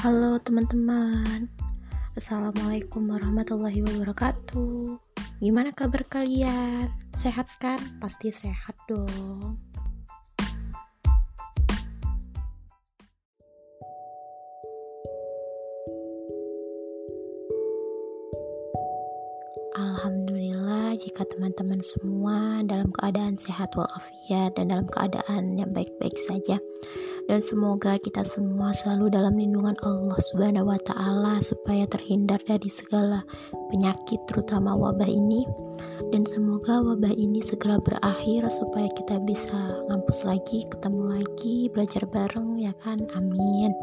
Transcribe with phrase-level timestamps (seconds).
[0.00, 1.52] Halo teman-teman
[2.16, 4.96] Assalamualaikum warahmatullahi wabarakatuh
[5.44, 6.88] Gimana kabar kalian?
[7.12, 7.76] Sehat kan?
[8.00, 9.60] Pasti sehat dong
[19.76, 26.56] Alhamdulillah jika teman-teman semua dalam keadaan sehat walafiat dan dalam keadaan yang baik-baik saja
[27.30, 33.22] dan semoga kita semua selalu dalam lindungan Allah Subhanahu wa taala supaya terhindar dari segala
[33.70, 35.46] penyakit terutama wabah ini
[36.10, 39.54] dan semoga wabah ini segera berakhir supaya kita bisa
[39.86, 42.98] ngampus lagi, ketemu lagi, belajar bareng ya kan.
[43.14, 43.78] Amin.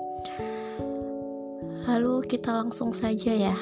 [1.88, 3.56] Lalu kita langsung saja ya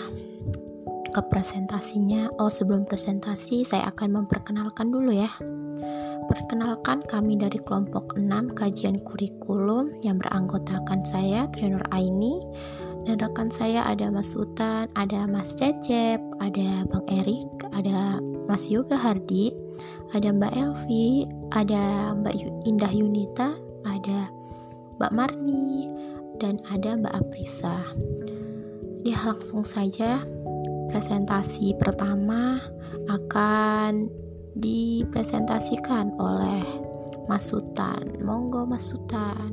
[1.16, 2.28] ke presentasinya.
[2.44, 5.32] Oh, sebelum presentasi saya akan memperkenalkan dulu ya.
[6.28, 12.44] Perkenalkan kami dari kelompok 6 kajian kurikulum yang beranggotakan saya Trinur Aini
[13.08, 18.20] dan rekan saya ada Mas Utan, ada Mas Cecep, ada Bang Erik, ada
[18.52, 19.56] Mas Yoga Hardi,
[20.12, 22.36] ada Mbak Elvi, ada Mbak
[22.68, 23.56] Indah Yunita,
[23.88, 24.28] ada
[25.00, 25.88] Mbak Marni,
[26.42, 27.86] dan ada Mbak Aprisa.
[29.06, 30.26] Ya langsung saja
[30.96, 32.56] presentasi pertama
[33.12, 34.08] akan
[34.56, 36.64] dipresentasikan oleh
[37.28, 38.24] Mas Sultan.
[38.24, 39.52] Monggo Mas Sultan.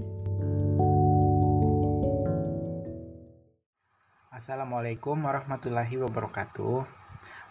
[4.30, 6.86] Assalamualaikum warahmatullahi wabarakatuh.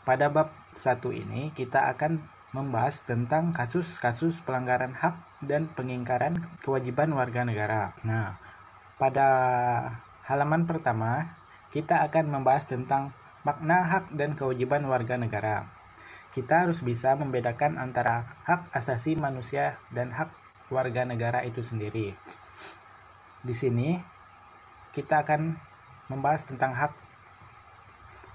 [0.07, 2.23] Pada bab satu ini kita akan
[2.55, 7.91] membahas tentang kasus-kasus pelanggaran hak dan pengingkaran kewajiban warga negara.
[8.07, 8.39] Nah,
[8.95, 9.27] pada
[10.31, 11.35] halaman pertama
[11.75, 15.69] kita akan membahas tentang makna hak dan kewajiban warga negara.
[16.31, 20.31] Kita harus bisa membedakan antara hak asasi manusia dan hak
[20.71, 22.15] warga negara itu sendiri.
[23.43, 23.99] Di sini
[24.95, 25.59] kita akan
[26.07, 26.95] membahas tentang hak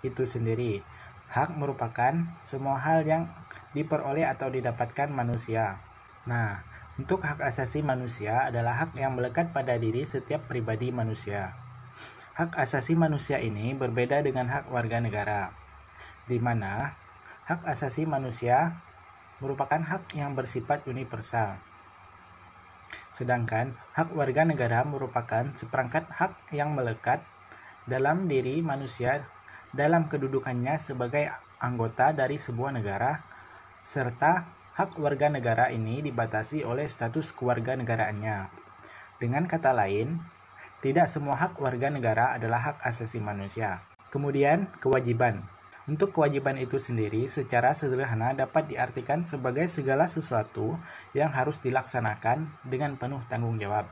[0.05, 0.85] itu sendiri.
[1.33, 2.15] Hak merupakan
[2.45, 3.27] semua hal yang
[3.73, 5.81] diperoleh atau didapatkan manusia.
[6.29, 6.63] Nah,
[6.97, 11.66] untuk hak asasi manusia adalah hak yang melekat pada diri setiap pribadi manusia.
[12.37, 15.57] Hak asasi manusia ini berbeda dengan hak warga negara,
[16.29, 16.93] di mana
[17.49, 18.77] hak asasi manusia
[19.41, 21.57] merupakan hak yang bersifat universal.
[23.09, 27.25] Sedangkan hak warga negara merupakan seperangkat hak yang melekat
[27.89, 29.25] dalam diri manusia
[29.73, 33.25] dalam kedudukannya sebagai anggota dari sebuah negara,
[33.81, 34.45] serta
[34.77, 38.53] hak warga negara ini dibatasi oleh status kewarganegaraannya.
[39.17, 40.36] Dengan kata lain,
[40.85, 43.81] tidak semua hak warga negara adalah hak asasi manusia.
[44.13, 45.41] Kemudian, kewajiban.
[45.87, 50.75] Untuk kewajiban itu sendiri secara sederhana dapat diartikan sebagai segala sesuatu
[51.15, 53.87] yang harus dilaksanakan dengan penuh tanggung jawab.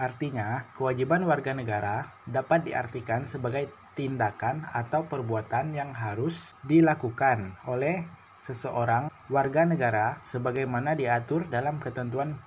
[0.00, 3.68] Artinya, kewajiban warga negara dapat diartikan sebagai
[3.98, 8.06] tindakan atau perbuatan yang harus dilakukan oleh
[8.38, 12.38] seseorang warga negara sebagaimana diatur dalam ketentuan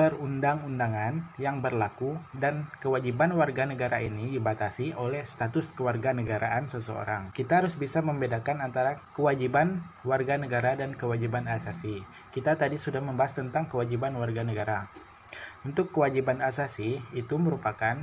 [0.00, 7.36] perundang-undangan yang berlaku dan kewajiban warga negara ini dibatasi oleh status kewarganegaraan seseorang.
[7.36, 12.00] Kita harus bisa membedakan antara kewajiban warga negara dan kewajiban asasi.
[12.32, 14.88] Kita tadi sudah membahas tentang kewajiban warga negara.
[15.68, 18.00] Untuk kewajiban asasi itu merupakan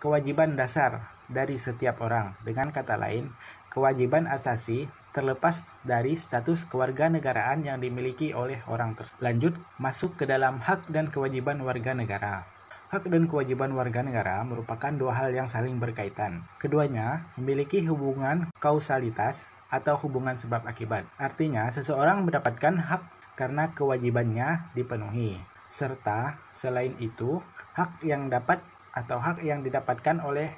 [0.00, 2.32] kewajiban dasar dari setiap orang.
[2.48, 3.28] Dengan kata lain,
[3.68, 9.16] kewajiban asasi terlepas dari status kewarganegaraan yang dimiliki oleh orang tersebut.
[9.24, 12.44] Lanjut, masuk ke dalam hak dan kewajiban warga negara.
[12.92, 16.44] Hak dan kewajiban warga negara merupakan dua hal yang saling berkaitan.
[16.60, 21.08] Keduanya memiliki hubungan kausalitas atau hubungan sebab akibat.
[21.16, 23.02] Artinya, seseorang mendapatkan hak
[23.40, 25.40] karena kewajibannya dipenuhi.
[25.66, 27.42] Serta selain itu,
[27.74, 28.62] hak yang dapat
[28.94, 30.54] atau hak yang didapatkan oleh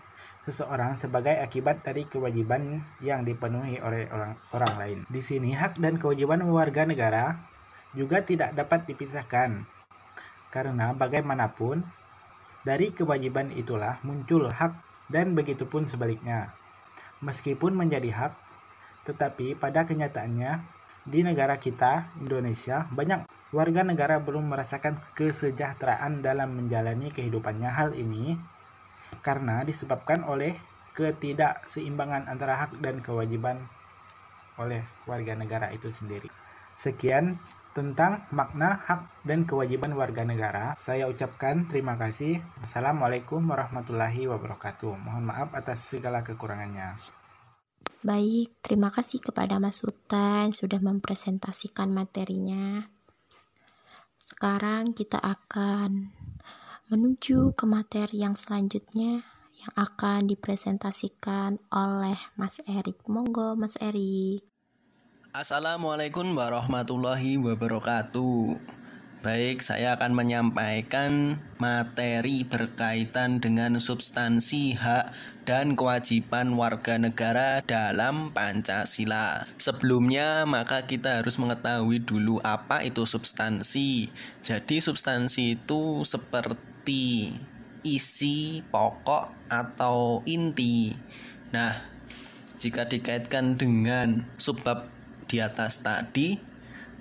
[0.49, 4.99] seseorang sebagai akibat dari kewajiban yang dipenuhi oleh orang, orang lain.
[5.13, 7.37] Di sini hak dan kewajiban warga negara
[7.93, 9.69] juga tidak dapat dipisahkan.
[10.49, 11.85] Karena bagaimanapun
[12.65, 14.73] dari kewajiban itulah muncul hak
[15.13, 16.57] dan begitu pun sebaliknya.
[17.21, 18.33] Meskipun menjadi hak,
[19.05, 20.65] tetapi pada kenyataannya
[21.05, 27.71] di negara kita, Indonesia, banyak warga negara belum merasakan kesejahteraan dalam menjalani kehidupannya.
[27.73, 28.37] Hal ini
[29.21, 30.57] karena disebabkan oleh
[30.99, 33.63] ketidakseimbangan antara hak dan kewajiban
[34.59, 36.27] oleh warga negara itu sendiri.
[36.75, 37.39] Sekian
[37.79, 40.75] tentang makna hak dan kewajiban warga negara.
[40.75, 42.43] Saya ucapkan terima kasih.
[42.59, 44.99] Assalamualaikum warahmatullahi wabarakatuh.
[44.99, 46.99] Mohon maaf atas segala kekurangannya.
[48.03, 52.87] Baik, terima kasih kepada Mas Sultan sudah mempresentasikan materinya.
[54.23, 56.18] Sekarang kita akan
[56.89, 59.21] menuju ke materi yang selanjutnya
[59.61, 63.05] yang akan dipresentasikan oleh Mas Erik.
[63.05, 64.41] Monggo Mas Erik.
[65.37, 68.78] Assalamualaikum warahmatullahi wabarakatuh.
[69.19, 75.11] Baik, saya akan menyampaikan materi berkaitan dengan substansi hak
[75.43, 79.43] dan kewajiban warga negara dalam Pancasila.
[79.59, 84.07] Sebelumnya, maka kita harus mengetahui dulu apa itu substansi.
[84.47, 87.35] Jadi, substansi itu seperti
[87.83, 90.95] isi, pokok, atau inti.
[91.51, 91.75] Nah,
[92.63, 94.87] jika dikaitkan dengan subbab
[95.27, 96.58] di atas tadi,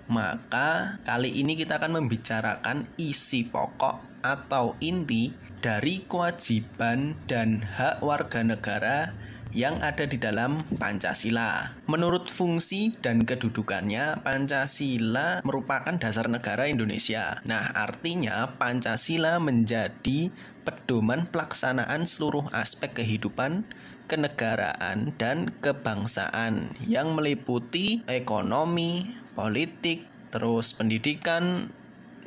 [0.07, 8.43] maka kali ini kita akan membicarakan isi pokok atau inti dari kewajiban dan hak warga
[8.43, 9.11] negara
[9.55, 11.75] yang ada di dalam Pancasila.
[11.87, 17.39] Menurut fungsi dan kedudukannya, Pancasila merupakan dasar negara Indonesia.
[17.47, 20.29] Nah, artinya Pancasila menjadi
[20.67, 23.63] pedoman pelaksanaan seluruh aspek kehidupan
[24.07, 31.69] kenegaraan dan kebangsaan yang meliputi ekonomi, politik, terus pendidikan,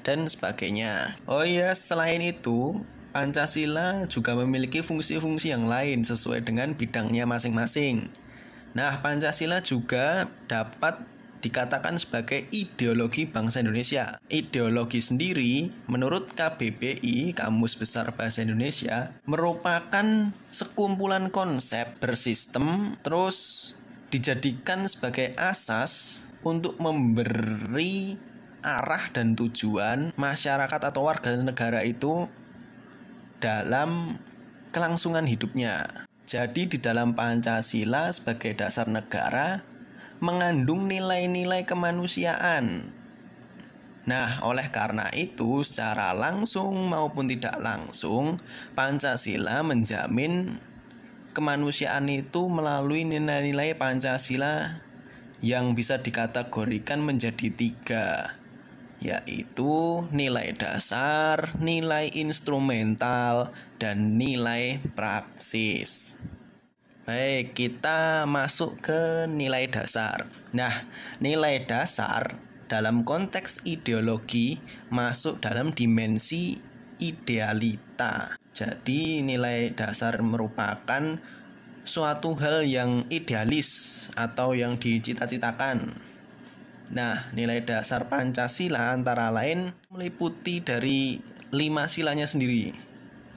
[0.06, 1.18] dan sebagainya.
[1.26, 2.78] Oh iya, selain itu,
[3.10, 8.06] Pancasila juga memiliki fungsi-fungsi yang lain sesuai dengan bidangnya masing-masing.
[8.72, 11.02] Nah, Pancasila juga dapat
[11.40, 14.20] dikatakan sebagai ideologi bangsa Indonesia.
[14.28, 23.74] Ideologi sendiri, menurut KBBI, Kamus Besar Bahasa Indonesia, merupakan sekumpulan konsep bersistem terus
[24.12, 28.16] dijadikan sebagai asas untuk memberi
[28.60, 32.28] arah dan tujuan masyarakat atau warga negara itu
[33.40, 34.20] dalam
[34.70, 36.06] kelangsungan hidupnya.
[36.28, 39.64] Jadi di dalam Pancasila sebagai dasar negara
[40.22, 42.94] mengandung nilai-nilai kemanusiaan.
[44.06, 48.40] Nah, oleh karena itu, secara langsung maupun tidak langsung,
[48.76, 50.60] Pancasila menjamin
[51.34, 54.82] kemanusiaan itu melalui nilai-nilai Pancasila
[55.40, 58.36] yang bisa dikategorikan menjadi tiga
[59.00, 63.48] yaitu nilai dasar, nilai instrumental,
[63.80, 66.20] dan nilai praksis.
[67.08, 70.28] Baik, kita masuk ke nilai dasar.
[70.52, 70.84] Nah,
[71.18, 72.36] nilai dasar
[72.68, 74.60] dalam konteks ideologi
[74.92, 76.60] masuk dalam dimensi
[77.00, 78.36] idealita.
[78.52, 81.16] Jadi, nilai dasar merupakan
[81.84, 85.96] suatu hal yang idealis atau yang dicita-citakan.
[86.90, 91.22] Nah, nilai dasar Pancasila antara lain meliputi dari
[91.54, 92.74] lima silanya sendiri.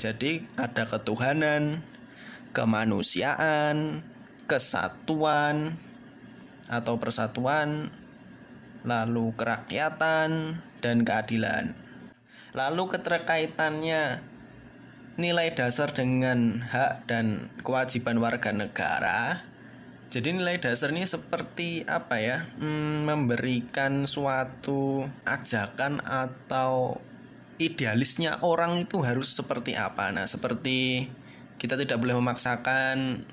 [0.02, 1.86] Jadi, ada ketuhanan,
[2.52, 4.02] kemanusiaan,
[4.50, 5.78] kesatuan
[6.68, 7.94] atau persatuan,
[8.84, 11.72] lalu kerakyatan, dan keadilan.
[12.52, 14.33] Lalu keterkaitannya
[15.16, 19.46] nilai dasar dengan hak dan kewajiban warga negara.
[20.10, 22.46] Jadi nilai dasar ini seperti apa ya?
[22.62, 27.02] Hmm, memberikan suatu ajakan atau
[27.58, 30.14] idealisnya orang itu harus seperti apa.
[30.14, 31.10] Nah, seperti
[31.58, 33.26] kita tidak boleh memaksakan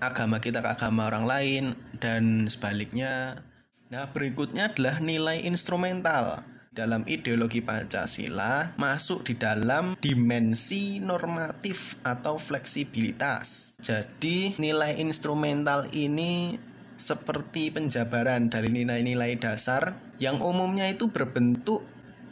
[0.00, 1.64] agama kita ke agama orang lain
[2.00, 3.44] dan sebaliknya.
[3.92, 6.40] Nah, berikutnya adalah nilai instrumental
[6.72, 13.76] dalam ideologi Pancasila masuk di dalam dimensi normatif atau fleksibilitas.
[13.84, 16.56] Jadi, nilai instrumental ini
[16.96, 21.84] seperti penjabaran dari nilai-nilai dasar yang umumnya itu berbentuk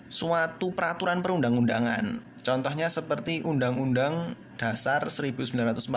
[0.09, 2.25] suatu peraturan perundang-undangan.
[2.41, 5.88] Contohnya seperti Undang-Undang Dasar 1945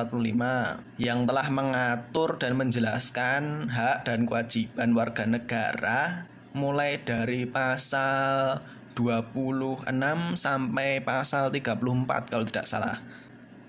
[0.95, 8.61] yang telah mengatur dan menjelaskan hak dan kewajiban warga negara mulai dari pasal
[8.93, 9.89] 26
[10.37, 12.97] sampai pasal 34 kalau tidak salah.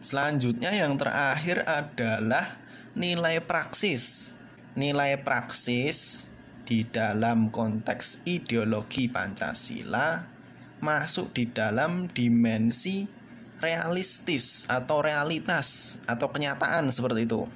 [0.05, 2.61] Selanjutnya yang terakhir adalah
[2.93, 4.37] nilai praksis.
[4.77, 6.29] Nilai praksis
[6.69, 10.25] di dalam konteks ideologi Pancasila
[10.85, 13.09] masuk di dalam dimensi
[13.65, 17.49] realistis atau realitas atau kenyataan seperti itu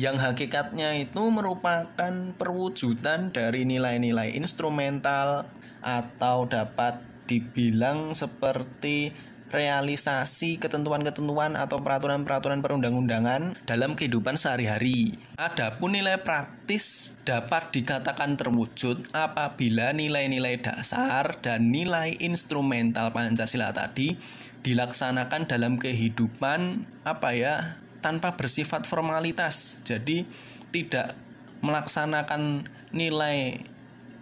[0.00, 5.44] yang hakikatnya itu merupakan perwujudan dari nilai-nilai instrumental
[5.84, 9.12] atau dapat dibilang seperti
[9.50, 15.12] realisasi ketentuan-ketentuan atau peraturan-peraturan perundang-undangan dalam kehidupan sehari-hari.
[15.36, 24.16] Adapun nilai praktis dapat dikatakan terwujud apabila nilai-nilai dasar dan nilai instrumental Pancasila tadi
[24.62, 27.54] dilaksanakan dalam kehidupan apa ya
[28.00, 29.80] tanpa bersifat formalitas.
[29.84, 30.24] Jadi
[30.72, 31.14] tidak
[31.60, 33.60] melaksanakan nilai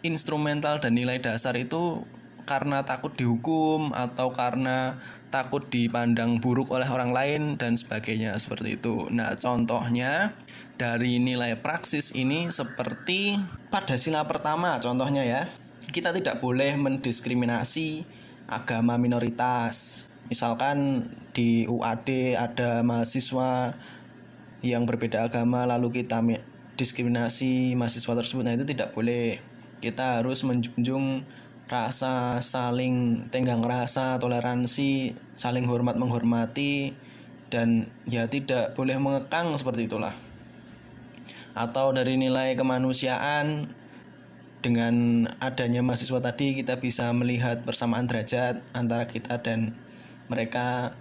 [0.03, 2.03] instrumental dan nilai dasar itu
[2.49, 4.97] karena takut dihukum atau karena
[5.29, 9.05] takut dipandang buruk oleh orang lain dan sebagainya seperti itu.
[9.13, 10.33] Nah, contohnya
[10.81, 13.37] dari nilai praksis ini seperti
[13.69, 15.43] pada sila pertama contohnya ya.
[15.89, 18.05] Kita tidak boleh mendiskriminasi
[18.49, 20.08] agama minoritas.
[20.29, 23.73] Misalkan di UAD ada mahasiswa
[24.61, 26.21] yang berbeda agama lalu kita
[26.77, 29.41] diskriminasi mahasiswa tersebut nah itu tidak boleh.
[29.81, 31.25] Kita harus menjunjung
[31.69, 36.93] rasa saling tenggang rasa, toleransi, saling hormat menghormati
[37.49, 40.13] dan ya tidak boleh mengekang seperti itulah.
[41.57, 43.73] Atau dari nilai kemanusiaan
[44.61, 49.73] dengan adanya mahasiswa tadi kita bisa melihat persamaan derajat antara kita dan
[50.29, 50.95] mereka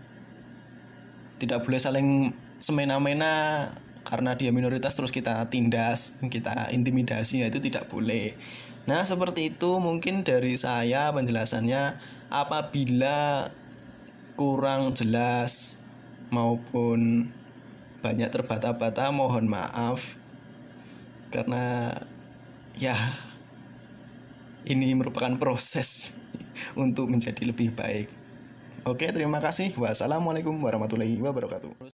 [1.38, 3.70] tidak boleh saling semena-mena
[4.08, 8.34] karena dia minoritas terus kita tindas, kita intimidasi ya itu tidak boleh.
[8.88, 12.00] Nah, seperti itu mungkin dari saya penjelasannya
[12.32, 13.52] apabila
[14.40, 15.84] kurang jelas
[16.32, 17.28] maupun
[18.00, 20.16] banyak terbata-bata mohon maaf
[21.28, 21.92] karena
[22.80, 22.96] ya
[24.64, 26.16] ini merupakan proses
[26.80, 28.27] untuk menjadi lebih baik.
[28.88, 29.76] Oke, terima kasih.
[29.76, 31.92] Wassalamualaikum warahmatullahi wabarakatuh.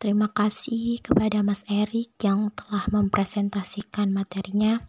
[0.00, 4.80] Terima kasih kepada Mas Erik yang telah mempresentasikan materinya.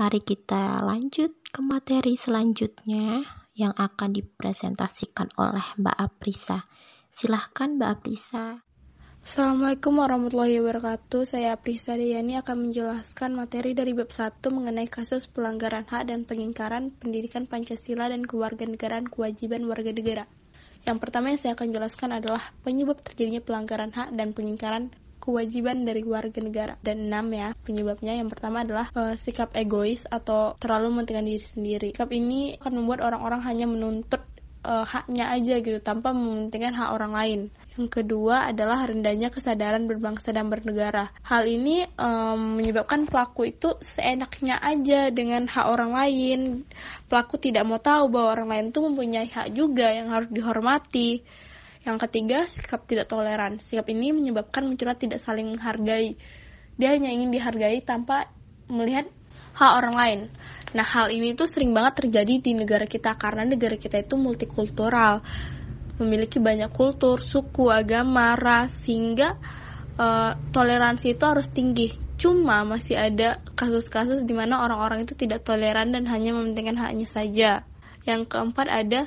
[0.00, 6.64] Mari kita lanjut ke materi selanjutnya yang akan dipresentasikan oleh Mbak Aprisa.
[7.12, 8.64] Silahkan Mbak Aprisa.
[9.20, 11.28] Assalamualaikum warahmatullahi wabarakatuh.
[11.28, 16.96] Saya Aprisa Dayani akan menjelaskan materi dari bab 1 mengenai kasus pelanggaran hak dan pengingkaran
[16.96, 20.24] pendidikan Pancasila dan kewarganegaraan kewajiban warga negara.
[20.84, 24.84] Yang pertama yang saya akan jelaskan adalah penyebab terjadinya pelanggaran hak dan pengingkaran
[25.20, 26.74] kewajiban dari warga negara.
[26.80, 31.88] Dan enam ya, penyebabnya yang pertama adalah uh, sikap egois atau terlalu mementingkan diri sendiri.
[31.92, 34.24] Sikap ini akan membuat orang-orang hanya menuntut
[34.64, 37.40] uh, haknya aja gitu tanpa mementingkan hak orang lain.
[37.78, 41.14] Yang kedua adalah rendahnya kesadaran berbangsa dan bernegara.
[41.24, 46.40] Hal ini um, menyebabkan pelaku itu seenaknya aja dengan hak orang lain.
[47.08, 51.24] Pelaku tidak mau tahu bahwa orang lain itu mempunyai hak juga yang harus dihormati.
[51.80, 53.56] Yang ketiga, sikap tidak toleran.
[53.62, 56.20] Sikap ini menyebabkan munculnya tidak saling menghargai.
[56.76, 58.28] Dia hanya ingin dihargai tanpa
[58.68, 59.08] melihat
[59.56, 60.20] hak orang lain.
[60.70, 65.18] Nah, hal ini tuh sering banget terjadi di negara kita karena negara kita itu multikultural,
[65.98, 69.34] memiliki banyak kultur, suku, agama, ras, sehingga
[69.98, 71.90] uh, toleransi itu harus tinggi.
[72.20, 77.50] Cuma masih ada kasus-kasus di mana orang-orang itu tidak toleran dan hanya mementingkan haknya saja.
[78.06, 79.00] Yang keempat ada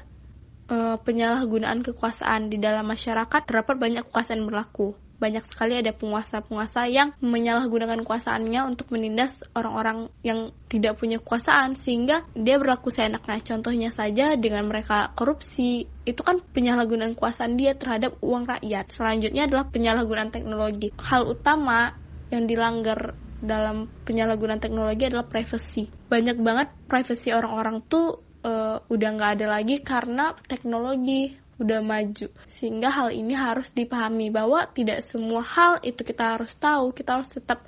[0.69, 5.02] uh, penyalahgunaan kekuasaan di dalam masyarakat terdapat banyak kekuasaan berlaku.
[5.23, 12.27] Banyak sekali ada penguasa-penguasa yang menyalahgunakan kekuasaannya untuk menindas orang-orang yang tidak punya kekuasaan sehingga
[12.35, 13.39] dia berlaku seenaknya.
[13.39, 18.91] Contohnya saja dengan mereka korupsi, itu kan penyalahgunaan kekuasaan dia terhadap uang rakyat.
[18.91, 20.91] Selanjutnya adalah penyalahgunaan teknologi.
[20.99, 21.95] Hal utama
[22.27, 25.87] yang dilanggar dalam penyalahgunaan teknologi adalah privacy.
[26.11, 32.89] Banyak banget privacy orang-orang tuh uh, udah nggak ada lagi karena teknologi udah maju sehingga
[32.89, 37.65] hal ini harus dipahami bahwa tidak semua hal itu kita harus tahu kita harus tetap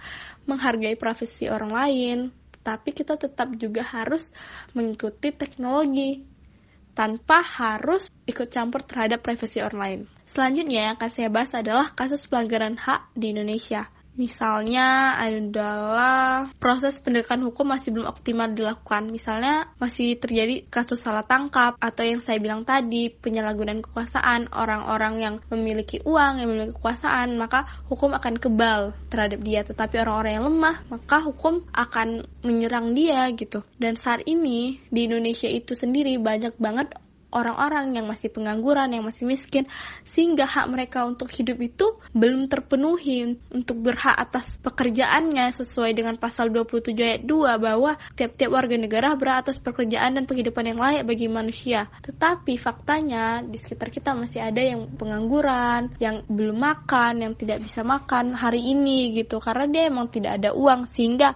[0.50, 2.18] menghargai privasi orang lain
[2.66, 4.34] tapi kita tetap juga harus
[4.74, 6.26] mengikuti teknologi
[6.98, 10.00] tanpa harus ikut campur terhadap privasi orang lain.
[10.26, 13.92] Selanjutnya yang akan saya bahas adalah kasus pelanggaran hak di Indonesia.
[14.16, 19.12] Misalnya adalah proses pendegakan hukum masih belum optimal dilakukan.
[19.12, 25.36] Misalnya masih terjadi kasus salah tangkap atau yang saya bilang tadi penyalahgunaan kekuasaan orang-orang yang
[25.52, 29.68] memiliki uang, yang memiliki kekuasaan, maka hukum akan kebal terhadap dia.
[29.68, 33.68] Tetapi orang-orang yang lemah, maka hukum akan menyerang dia gitu.
[33.76, 36.96] Dan saat ini di Indonesia itu sendiri banyak banget
[37.36, 39.68] orang-orang yang masih pengangguran, yang masih miskin,
[40.08, 46.48] sehingga hak mereka untuk hidup itu belum terpenuhi untuk berhak atas pekerjaannya sesuai dengan pasal
[46.48, 51.28] 27 ayat 2 bahwa tiap-tiap warga negara berhak atas pekerjaan dan penghidupan yang layak bagi
[51.28, 51.92] manusia.
[52.00, 57.84] Tetapi faktanya di sekitar kita masih ada yang pengangguran, yang belum makan, yang tidak bisa
[57.84, 61.36] makan hari ini gitu karena dia emang tidak ada uang sehingga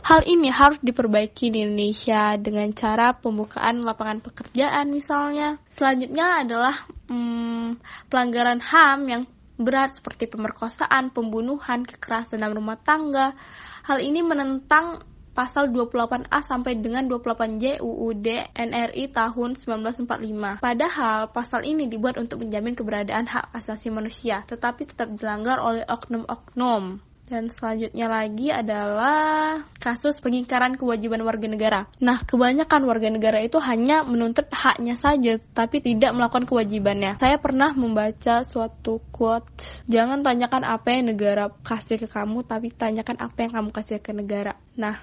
[0.00, 5.60] Hal ini harus diperbaiki di Indonesia dengan cara pembukaan lapangan pekerjaan misalnya.
[5.68, 6.74] Selanjutnya adalah
[7.12, 7.78] hmm,
[8.08, 9.22] pelanggaran HAM yang
[9.60, 13.36] berat seperti pemerkosaan, pembunuhan, kekerasan dalam rumah tangga.
[13.84, 18.26] Hal ini menentang pasal 28A sampai dengan 28J UUD
[18.56, 20.60] NRI tahun 1945.
[20.60, 27.09] Padahal pasal ini dibuat untuk menjamin keberadaan hak asasi manusia, tetapi tetap dilanggar oleh oknum-oknum.
[27.30, 31.80] Dan selanjutnya lagi adalah kasus pengingkaran kewajiban warga negara.
[32.02, 37.22] Nah, kebanyakan warga negara itu hanya menuntut haknya saja, tapi tidak melakukan kewajibannya.
[37.22, 39.46] Saya pernah membaca suatu quote,
[39.86, 44.10] jangan tanyakan apa yang negara kasih ke kamu, tapi tanyakan apa yang kamu kasih ke
[44.10, 44.58] negara.
[44.74, 44.98] Nah,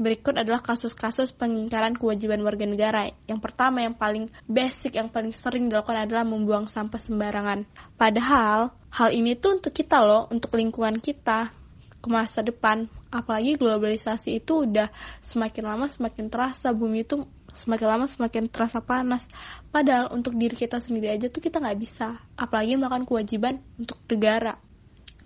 [0.00, 3.12] Berikut adalah kasus-kasus pengingkaran kewajiban warga negara.
[3.28, 7.68] Yang pertama, yang paling basic, yang paling sering dilakukan adalah membuang sampah sembarangan.
[8.00, 11.52] Padahal, hal ini tuh untuk kita loh, untuk lingkungan kita,
[12.00, 12.88] ke masa depan.
[13.12, 14.88] Apalagi globalisasi itu udah
[15.20, 19.28] semakin lama semakin terasa, bumi itu semakin lama semakin terasa panas.
[19.68, 22.16] Padahal untuk diri kita sendiri aja tuh kita nggak bisa.
[22.34, 24.56] Apalagi melakukan kewajiban untuk negara.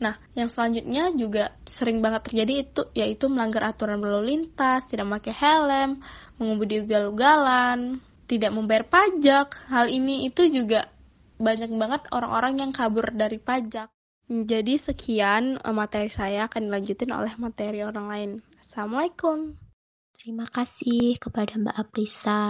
[0.03, 5.31] Nah, yang selanjutnya juga sering banget terjadi itu yaitu melanggar aturan berlalu lintas, tidak memakai
[5.31, 6.03] helm,
[6.37, 9.55] mengemudi ugal-ugalan, tidak membayar pajak.
[9.71, 10.91] Hal ini itu juga
[11.39, 13.94] banyak banget orang-orang yang kabur dari pajak.
[14.25, 18.31] Jadi sekian eh, materi saya akan dilanjutin oleh materi orang lain.
[18.65, 19.61] Assalamualaikum.
[20.17, 22.41] Terima kasih kepada Mbak Aprisa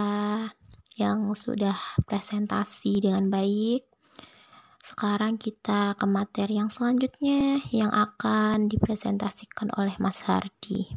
[0.95, 1.75] yang sudah
[2.07, 3.83] presentasi dengan baik.
[4.79, 10.87] Sekarang kita ke materi yang selanjutnya yang akan dipresentasikan oleh Mas Hardi.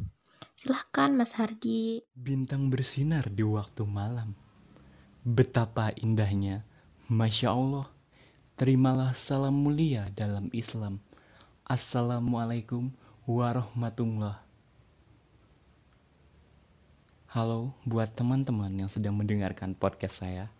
[0.55, 1.99] Silahkan Mas Hardi.
[2.15, 4.31] Bintang bersinar di waktu malam.
[5.27, 6.63] Betapa indahnya.
[7.11, 7.98] Masya Allah.
[8.59, 10.99] Terimalah salam mulia dalam Islam.
[11.63, 12.91] Assalamualaikum
[13.23, 14.35] warahmatullah.
[17.31, 20.51] Halo buat teman-teman yang sedang mendengarkan podcast saya.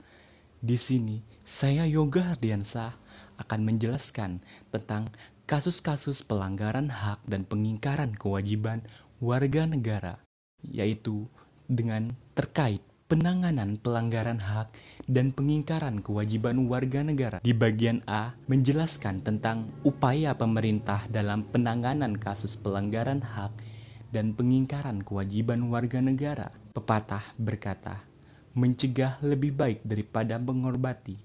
[0.64, 2.96] Di sini saya Yoga Ardiansah
[3.36, 4.40] akan menjelaskan
[4.72, 5.12] tentang
[5.44, 8.80] kasus-kasus pelanggaran hak dan pengingkaran kewajiban
[9.20, 10.24] warga negara,
[10.64, 11.28] yaitu
[11.68, 14.70] dengan terkait penanganan pelanggaran hak
[15.10, 17.42] dan pengingkaran kewajiban warga negara.
[17.42, 23.50] Di bagian A menjelaskan tentang upaya pemerintah dalam penanganan kasus pelanggaran hak
[24.14, 26.54] dan pengingkaran kewajiban warga negara.
[26.78, 27.98] Pepatah berkata,
[28.54, 31.18] mencegah lebih baik daripada mengorbati.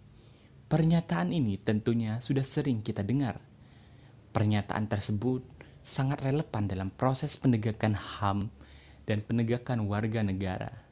[0.73, 3.37] Pernyataan ini tentunya sudah sering kita dengar.
[4.33, 5.45] Pernyataan tersebut
[5.85, 8.49] sangat relevan dalam proses penegakan HAM
[9.05, 10.84] dan penegakan warga negara.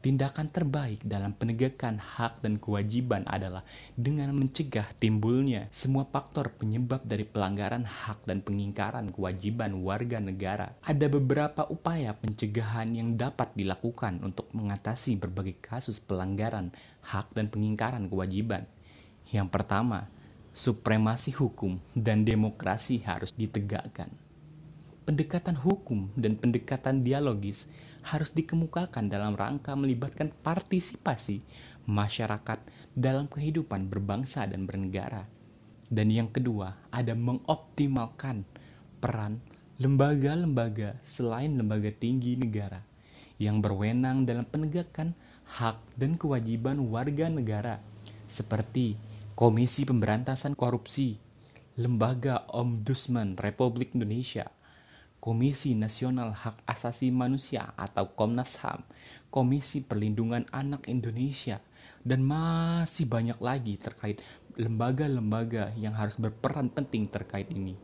[0.00, 3.60] Tindakan terbaik dalam penegakan hak dan kewajiban adalah
[4.00, 10.72] dengan mencegah timbulnya semua faktor penyebab dari pelanggaran hak dan pengingkaran kewajiban warga negara.
[10.88, 16.72] Ada beberapa upaya pencegahan yang dapat dilakukan untuk mengatasi berbagai kasus pelanggaran
[17.04, 18.64] hak dan pengingkaran kewajiban.
[19.28, 20.08] Yang pertama,
[20.56, 24.08] supremasi hukum dan demokrasi harus ditegakkan.
[25.04, 27.68] Pendekatan hukum dan pendekatan dialogis
[28.06, 31.44] harus dikemukakan dalam rangka melibatkan partisipasi
[31.88, 32.58] masyarakat
[32.94, 35.26] dalam kehidupan berbangsa dan bernegara.
[35.90, 38.46] Dan yang kedua, ada mengoptimalkan
[39.02, 39.42] peran
[39.80, 42.84] lembaga-lembaga selain lembaga tinggi negara
[43.40, 45.16] yang berwenang dalam penegakan
[45.58, 47.80] hak dan kewajiban warga negara
[48.30, 48.94] seperti
[49.34, 51.16] Komisi Pemberantasan Korupsi,
[51.80, 54.52] Lembaga Ombudsman Republik Indonesia,
[55.20, 58.80] Komisi Nasional Hak Asasi Manusia atau Komnas HAM,
[59.28, 61.60] Komisi Perlindungan Anak Indonesia,
[62.00, 64.24] dan masih banyak lagi terkait
[64.56, 67.76] lembaga-lembaga yang harus berperan penting terkait ini.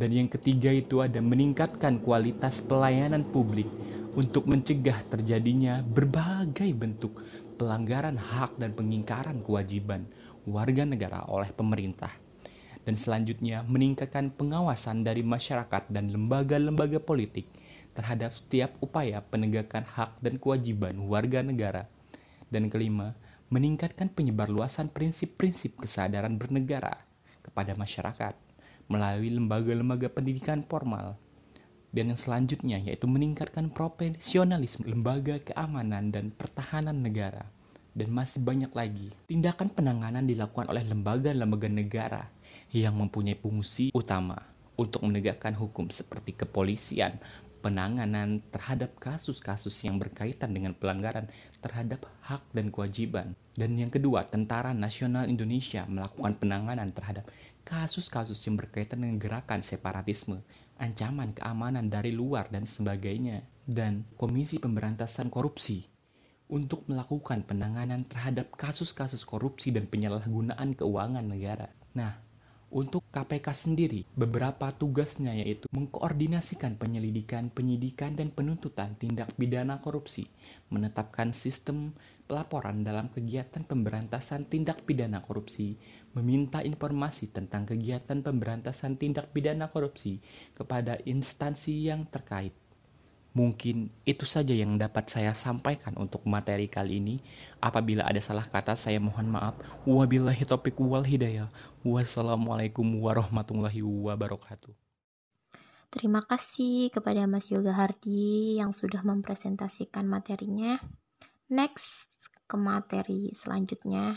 [0.00, 3.68] Dan yang ketiga itu ada meningkatkan kualitas pelayanan publik
[4.16, 7.20] untuk mencegah terjadinya berbagai bentuk
[7.60, 10.08] pelanggaran hak dan pengingkaran kewajiban
[10.48, 12.25] warga negara oleh pemerintah
[12.86, 17.50] dan selanjutnya meningkatkan pengawasan dari masyarakat dan lembaga-lembaga politik
[17.98, 21.90] terhadap setiap upaya penegakan hak dan kewajiban warga negara.
[22.46, 23.18] Dan kelima,
[23.50, 27.02] meningkatkan penyebarluasan prinsip-prinsip kesadaran bernegara
[27.42, 28.38] kepada masyarakat
[28.86, 31.18] melalui lembaga-lembaga pendidikan formal.
[31.90, 37.50] Dan yang selanjutnya yaitu meningkatkan profesionalisme lembaga keamanan dan pertahanan negara.
[37.96, 39.08] Dan masih banyak lagi.
[39.26, 42.35] Tindakan penanganan dilakukan oleh lembaga-lembaga negara
[42.74, 44.38] yang mempunyai fungsi utama
[44.76, 47.16] untuk menegakkan hukum seperti kepolisian,
[47.66, 51.26] penanganan terhadap kasus-kasus yang berkaitan dengan pelanggaran
[51.58, 53.34] terhadap hak dan kewajiban.
[53.58, 57.26] Dan yang kedua, Tentara Nasional Indonesia melakukan penanganan terhadap
[57.66, 60.46] kasus-kasus yang berkaitan dengan gerakan separatisme,
[60.78, 63.42] ancaman keamanan dari luar dan sebagainya.
[63.66, 65.82] Dan Komisi Pemberantasan Korupsi
[66.46, 71.66] untuk melakukan penanganan terhadap kasus-kasus korupsi dan penyalahgunaan keuangan negara.
[71.98, 72.14] Nah,
[72.76, 80.28] Untuk KPK sendiri, beberapa tugasnya yaitu mengkoordinasikan penyelidikan, penyidikan, dan penuntutan tindak pidana korupsi,
[80.68, 81.96] menetapkan sistem
[82.28, 85.80] pelaporan dalam kegiatan pemberantasan tindak pidana korupsi,
[86.12, 90.20] meminta informasi tentang kegiatan pemberantasan tindak pidana korupsi
[90.52, 92.65] kepada instansi yang terkait.
[93.36, 97.20] Mungkin itu saja yang dapat saya sampaikan untuk materi kali ini.
[97.60, 99.60] Apabila ada salah kata, saya mohon maaf.
[99.84, 101.52] Wabillahi taufiq wal hidayah.
[101.84, 104.72] Wassalamualaikum warahmatullahi wabarakatuh.
[105.92, 110.80] Terima kasih kepada Mas Yoga Hardi yang sudah mempresentasikan materinya.
[111.52, 112.08] Next
[112.48, 114.16] ke materi selanjutnya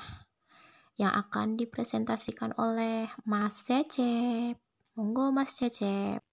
[0.95, 4.55] yang akan dipresentasikan oleh Mas Cecep.
[4.95, 6.23] Monggo Mas Cecep.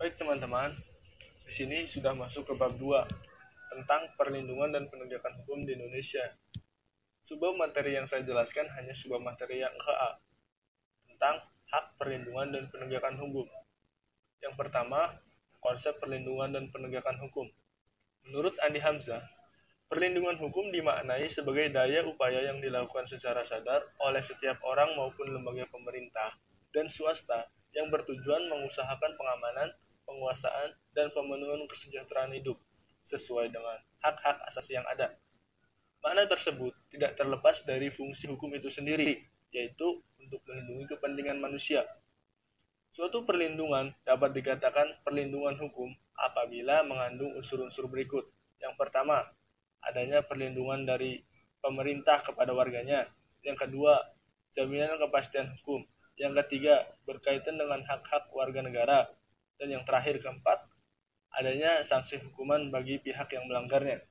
[0.00, 0.72] Baik teman-teman,
[1.52, 2.80] di sini sudah masuk ke bab 2
[3.76, 6.24] tentang perlindungan dan penegakan hukum di Indonesia.
[7.28, 10.16] Sebuah materi yang saya jelaskan hanya sebuah materi yang KA
[11.04, 13.44] tentang hak perlindungan dan penegakan hukum.
[14.40, 15.20] Yang pertama,
[15.60, 17.44] konsep perlindungan dan penegakan hukum.
[18.24, 19.20] Menurut Andi Hamzah,
[19.92, 25.68] perlindungan hukum dimaknai sebagai daya upaya yang dilakukan secara sadar oleh setiap orang maupun lembaga
[25.68, 26.32] pemerintah
[26.72, 29.68] dan swasta yang bertujuan mengusahakan pengamanan
[30.12, 32.60] penguasaan, dan pemenuhan kesejahteraan hidup
[33.08, 35.16] sesuai dengan hak-hak asasi yang ada.
[36.04, 41.88] Makna tersebut tidak terlepas dari fungsi hukum itu sendiri, yaitu untuk melindungi kepentingan manusia.
[42.92, 48.28] Suatu perlindungan dapat dikatakan perlindungan hukum apabila mengandung unsur-unsur berikut.
[48.60, 49.32] Yang pertama,
[49.80, 51.24] adanya perlindungan dari
[51.64, 53.08] pemerintah kepada warganya.
[53.40, 53.96] Yang kedua,
[54.52, 55.88] jaminan kepastian hukum.
[56.20, 59.08] Yang ketiga, berkaitan dengan hak-hak warga negara.
[59.62, 60.58] Dan yang terakhir keempat,
[61.38, 64.02] adanya sanksi hukuman bagi pihak yang melanggarnya.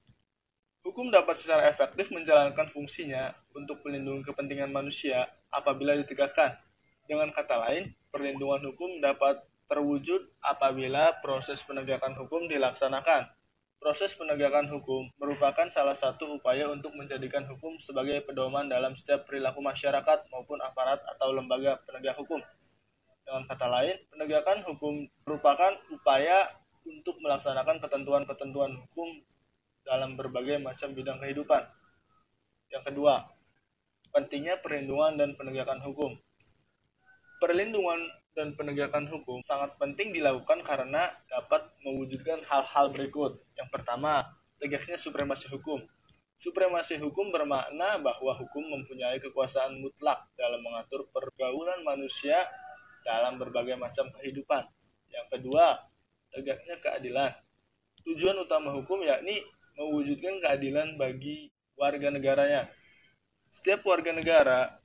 [0.80, 6.56] Hukum dapat secara efektif menjalankan fungsinya untuk melindungi kepentingan manusia apabila ditegakkan.
[7.04, 13.28] Dengan kata lain, perlindungan hukum dapat terwujud apabila proses penegakan hukum dilaksanakan.
[13.76, 19.60] Proses penegakan hukum merupakan salah satu upaya untuk menjadikan hukum sebagai pedoman dalam setiap perilaku
[19.60, 22.40] masyarakat maupun aparat atau lembaga penegak hukum.
[23.26, 26.50] Dengan kata lain, penegakan hukum merupakan upaya
[26.86, 29.10] untuk melaksanakan ketentuan-ketentuan hukum
[29.86, 31.64] dalam berbagai macam bidang kehidupan.
[32.72, 33.28] Yang kedua,
[34.16, 36.18] pentingnya perlindungan dan penegakan hukum.
[37.42, 38.00] Perlindungan
[38.32, 43.44] dan penegakan hukum sangat penting dilakukan karena dapat mewujudkan hal-hal berikut.
[43.60, 44.24] Yang pertama,
[44.62, 45.84] tegaknya supremasi hukum.
[46.42, 52.50] Supremasi hukum bermakna bahwa hukum mempunyai kekuasaan mutlak dalam mengatur pergaulan manusia
[53.02, 54.64] dalam berbagai macam kehidupan.
[55.12, 55.78] Yang kedua,
[56.32, 57.32] tegaknya keadilan.
[58.08, 59.44] Tujuan utama hukum yakni
[59.78, 62.70] mewujudkan keadilan bagi warga negaranya.
[63.52, 64.80] Setiap warga negara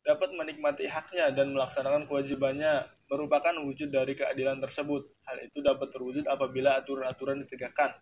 [0.00, 5.06] dapat menikmati haknya dan melaksanakan kewajibannya merupakan wujud dari keadilan tersebut.
[5.26, 7.94] Hal itu dapat terwujud apabila aturan-aturan ditegakkan.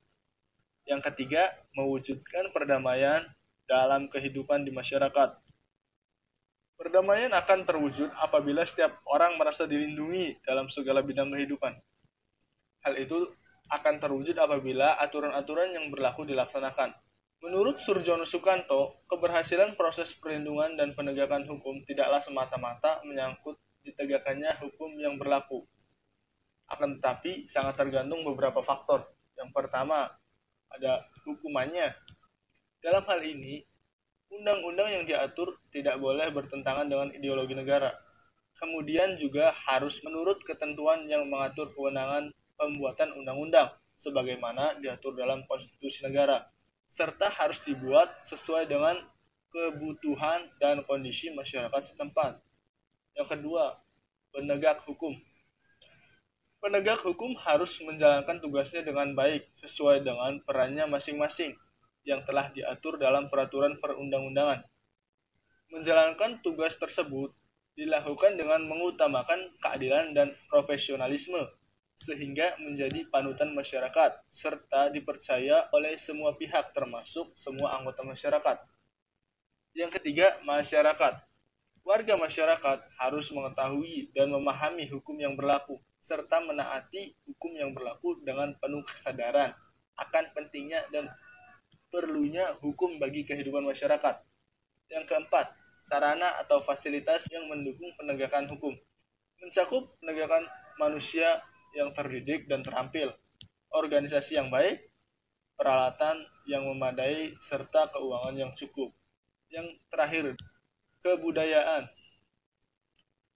[0.89, 3.29] Yang ketiga, mewujudkan perdamaian
[3.69, 5.48] dalam kehidupan di masyarakat.
[6.79, 11.75] Perdamaian akan terwujud apabila setiap orang merasa dilindungi dalam segala bidang kehidupan.
[12.87, 13.19] Hal itu
[13.67, 16.95] akan terwujud apabila aturan-aturan yang berlaku dilaksanakan.
[17.43, 25.21] Menurut Surjono Sukanto, keberhasilan proses perlindungan dan penegakan hukum tidaklah semata-mata menyangkut ditegakkannya hukum yang
[25.21, 25.67] berlaku.
[26.71, 29.07] Akan tetapi sangat tergantung beberapa faktor.
[29.37, 30.09] Yang pertama,
[30.73, 31.95] ada hukumannya.
[32.81, 33.68] Dalam hal ini,
[34.29, 37.93] undang-undang yang diatur tidak boleh bertentangan dengan ideologi negara.
[38.59, 46.47] Kemudian juga harus menurut ketentuan yang mengatur kewenangan pembuatan undang-undang sebagaimana diatur dalam konstitusi negara
[46.89, 48.97] serta harus dibuat sesuai dengan
[49.53, 52.41] kebutuhan dan kondisi masyarakat setempat.
[53.13, 53.77] Yang kedua,
[54.33, 55.13] penegak hukum.
[56.59, 61.55] Penegak hukum harus menjalankan tugasnya dengan baik sesuai dengan perannya masing-masing
[62.09, 64.65] yang telah diatur dalam peraturan perundang-undangan.
[65.69, 67.37] Menjalankan tugas tersebut
[67.77, 71.45] dilakukan dengan mengutamakan keadilan dan profesionalisme
[71.99, 78.57] sehingga menjadi panutan masyarakat serta dipercaya oleh semua pihak termasuk semua anggota masyarakat.
[79.77, 81.21] Yang ketiga, masyarakat.
[81.85, 88.55] Warga masyarakat harus mengetahui dan memahami hukum yang berlaku serta menaati hukum yang berlaku dengan
[88.57, 89.53] penuh kesadaran
[89.99, 91.11] akan pentingnya dan
[91.89, 94.17] perlunya hukum bagi kehidupan masyarakat.
[94.89, 95.53] Yang keempat,
[95.85, 98.77] sarana atau fasilitas yang mendukung penegakan hukum.
[99.41, 100.45] Mencakup penegakan
[100.77, 101.41] manusia
[101.77, 103.13] yang terdidik dan terampil,
[103.73, 104.89] organisasi yang baik,
[105.57, 108.93] peralatan yang memadai, serta keuangan yang cukup.
[109.49, 110.25] Yang terakhir,
[111.05, 111.89] kebudayaan.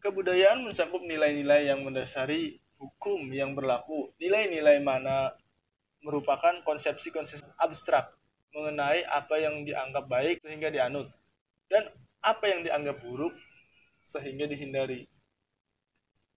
[0.03, 4.11] Kebudayaan mencakup nilai-nilai yang mendasari hukum yang berlaku.
[4.19, 5.31] Nilai-nilai mana
[6.03, 8.11] merupakan konsepsi-konsepsi abstrak
[8.53, 11.09] mengenai apa yang dianggap baik sehingga dianut
[11.73, 11.89] dan
[12.21, 13.33] apa yang dianggap buruk
[14.05, 15.09] sehingga dihindari.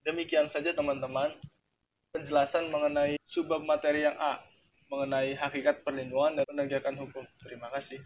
[0.02, 1.34] Demikian saja teman-teman
[2.16, 4.40] penjelasan mengenai subbab materi yang A
[4.86, 7.26] mengenai hakikat perlindungan dan penegakan hukum.
[7.42, 7.98] Terima kasih.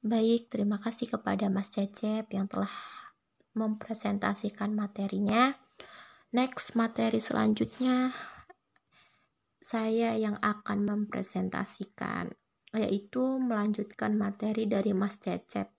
[0.00, 2.70] Baik, terima kasih kepada Mas Cecep yang telah
[3.56, 5.56] mempresentasikan materinya.
[6.32, 8.12] Next, materi selanjutnya
[9.60, 12.30] saya yang akan mempresentasikan,
[12.76, 15.72] yaitu melanjutkan materi dari Mas Cecep.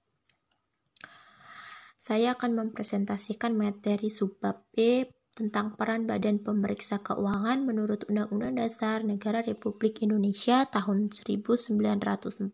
[1.97, 5.05] Saya akan mempresentasikan materi subbab B
[5.37, 12.49] tentang peran Badan Pemeriksa Keuangan menurut Undang-Undang Dasar Negara Republik Indonesia tahun 1945.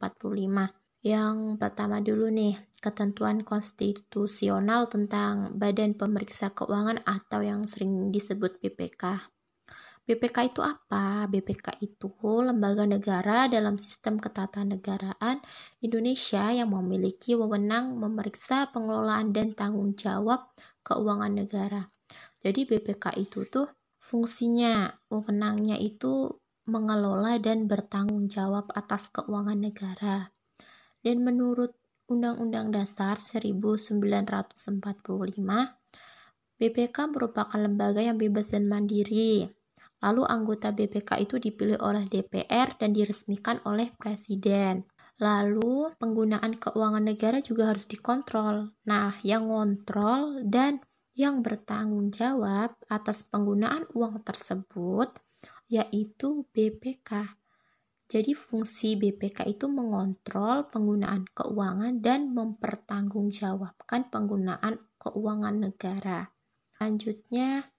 [1.03, 9.32] Yang pertama dulu nih, ketentuan konstitusional tentang Badan Pemeriksa Keuangan atau yang sering disebut BPK.
[10.03, 11.31] BPK itu apa?
[11.31, 12.11] BPK itu
[12.43, 15.39] lembaga negara dalam sistem ketatanegaraan
[15.79, 20.51] Indonesia yang memiliki wewenang memeriksa pengelolaan dan tanggung jawab
[20.83, 21.87] keuangan negara.
[22.43, 26.35] Jadi BPK itu tuh fungsinya, wewenangnya itu
[26.67, 30.35] mengelola dan bertanggung jawab atas keuangan negara.
[30.99, 31.79] Dan menurut
[32.11, 34.51] Undang-Undang Dasar 1945,
[36.59, 39.47] BPK merupakan lembaga yang bebas dan mandiri
[40.03, 44.83] Lalu anggota BPK itu dipilih oleh DPR dan diresmikan oleh Presiden.
[45.23, 48.75] Lalu penggunaan keuangan negara juga harus dikontrol.
[48.83, 50.83] Nah, yang ngontrol dan
[51.15, 55.15] yang bertanggung jawab atas penggunaan uang tersebut
[55.71, 57.39] yaitu BPK.
[58.11, 66.29] Jadi fungsi BPK itu mengontrol penggunaan keuangan dan mempertanggungjawabkan penggunaan keuangan negara.
[66.77, 67.72] Selanjutnya,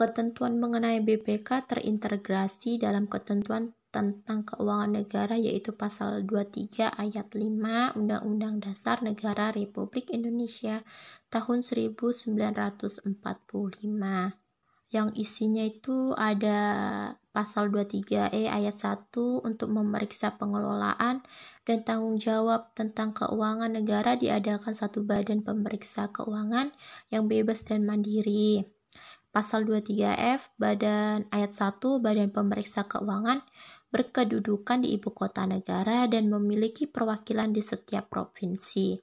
[0.00, 8.64] Ketentuan mengenai BPK terintegrasi dalam ketentuan tentang keuangan negara yaitu pasal 23 ayat 5 Undang-Undang
[8.64, 10.80] Dasar Negara Republik Indonesia
[11.28, 13.12] tahun 1945
[14.88, 16.58] yang isinya itu ada
[17.36, 19.12] pasal 23E ayat 1
[19.44, 21.20] untuk memeriksa pengelolaan
[21.68, 26.72] dan tanggung jawab tentang keuangan negara diadakan satu badan pemeriksa keuangan
[27.12, 28.79] yang bebas dan mandiri.
[29.30, 33.46] Pasal 23F Badan Ayat 1 Badan Pemeriksa Keuangan
[33.94, 38.98] berkedudukan di ibu kota negara dan memiliki perwakilan di setiap provinsi.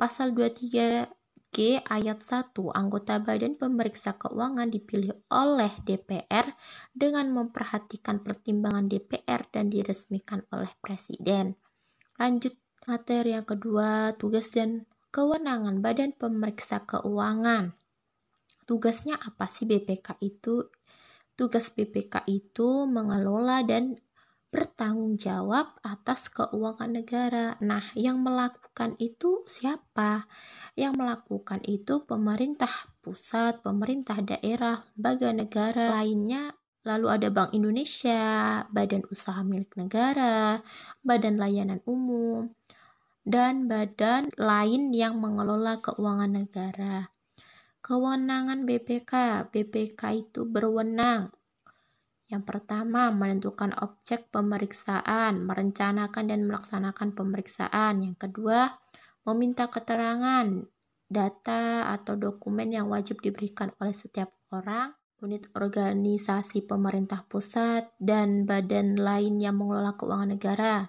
[0.00, 6.48] Pasal 23G ayat 1 anggota Badan Pemeriksa Keuangan dipilih oleh DPR
[6.96, 11.52] dengan memperhatikan pertimbangan DPR dan diresmikan oleh Presiden.
[12.16, 12.56] Lanjut
[12.88, 17.83] materi yang kedua, tugas dan kewenangan Badan Pemeriksa Keuangan.
[18.64, 20.68] Tugasnya apa sih BPK itu?
[21.36, 24.00] Tugas BPK itu mengelola dan
[24.54, 27.58] bertanggung jawab atas keuangan negara.
[27.58, 30.30] Nah, yang melakukan itu siapa?
[30.78, 32.70] Yang melakukan itu pemerintah
[33.02, 36.54] pusat, pemerintah daerah, lembaga negara lainnya.
[36.86, 40.62] Lalu ada Bank Indonesia, Badan Usaha Milik Negara,
[41.02, 42.52] Badan Layanan Umum,
[43.24, 47.13] dan badan lain yang mengelola keuangan negara.
[47.84, 49.12] Kewenangan BPK.
[49.52, 51.28] BPK itu berwenang.
[52.32, 58.00] Yang pertama, menentukan objek pemeriksaan, merencanakan dan melaksanakan pemeriksaan.
[58.00, 58.72] Yang kedua,
[59.28, 60.64] meminta keterangan,
[61.04, 68.96] data atau dokumen yang wajib diberikan oleh setiap orang, unit organisasi pemerintah pusat, dan badan
[68.96, 70.88] lain yang mengelola keuangan negara.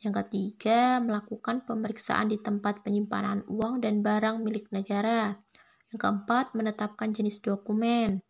[0.00, 5.36] Yang ketiga, melakukan pemeriksaan di tempat penyimpanan uang dan barang milik negara.
[5.90, 8.22] Yang keempat, menetapkan jenis dokumen.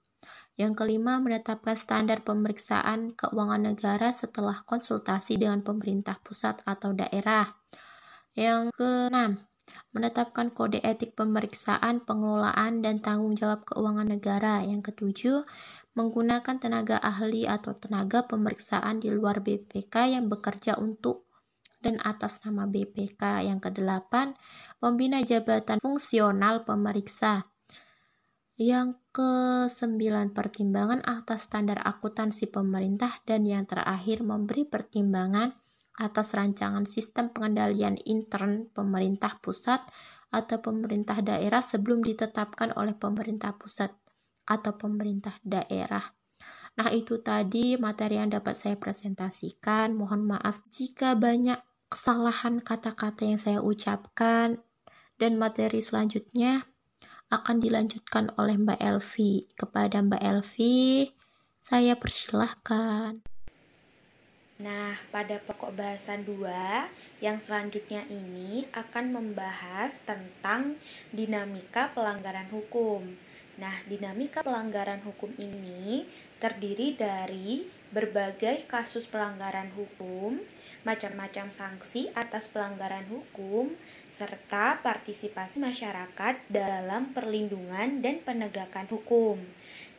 [0.57, 7.49] Yang kelima, menetapkan standar pemeriksaan keuangan negara setelah konsultasi dengan pemerintah pusat atau daerah.
[8.37, 9.40] Yang keenam,
[9.96, 14.61] menetapkan kode etik pemeriksaan, pengelolaan, dan tanggung jawab keuangan negara.
[14.61, 15.49] Yang ketujuh,
[15.96, 21.30] menggunakan tenaga ahli atau tenaga pemeriksaan di luar BPK yang bekerja untuk
[21.81, 23.49] dan atas nama BPK.
[23.49, 24.37] Yang kedelapan,
[24.85, 27.49] membina jabatan fungsional pemeriksa.
[28.61, 35.57] Yang kesembilan, pertimbangan atas standar akuntansi pemerintah dan yang terakhir memberi pertimbangan
[35.97, 39.81] atas rancangan sistem pengendalian intern pemerintah pusat
[40.29, 43.97] atau pemerintah daerah sebelum ditetapkan oleh pemerintah pusat
[44.45, 46.05] atau pemerintah daerah.
[46.79, 49.93] Nah, itu tadi materi yang dapat saya presentasikan.
[49.93, 51.59] Mohon maaf jika banyak
[51.90, 54.62] kesalahan kata-kata yang saya ucapkan
[55.18, 56.70] dan materi selanjutnya
[57.31, 59.50] akan dilanjutkan oleh Mbak Elvi.
[59.59, 61.11] Kepada Mbak Elvi,
[61.59, 63.22] saya persilahkan.
[64.61, 70.76] Nah, pada pokok bahasan 2 yang selanjutnya ini akan membahas tentang
[71.16, 73.16] dinamika pelanggaran hukum.
[73.57, 76.05] Nah, dinamika pelanggaran hukum ini
[76.44, 80.40] terdiri dari berbagai kasus pelanggaran hukum,
[80.83, 83.73] macam-macam sanksi atas pelanggaran hukum,
[84.21, 89.40] serta partisipasi masyarakat dalam perlindungan dan penegakan hukum.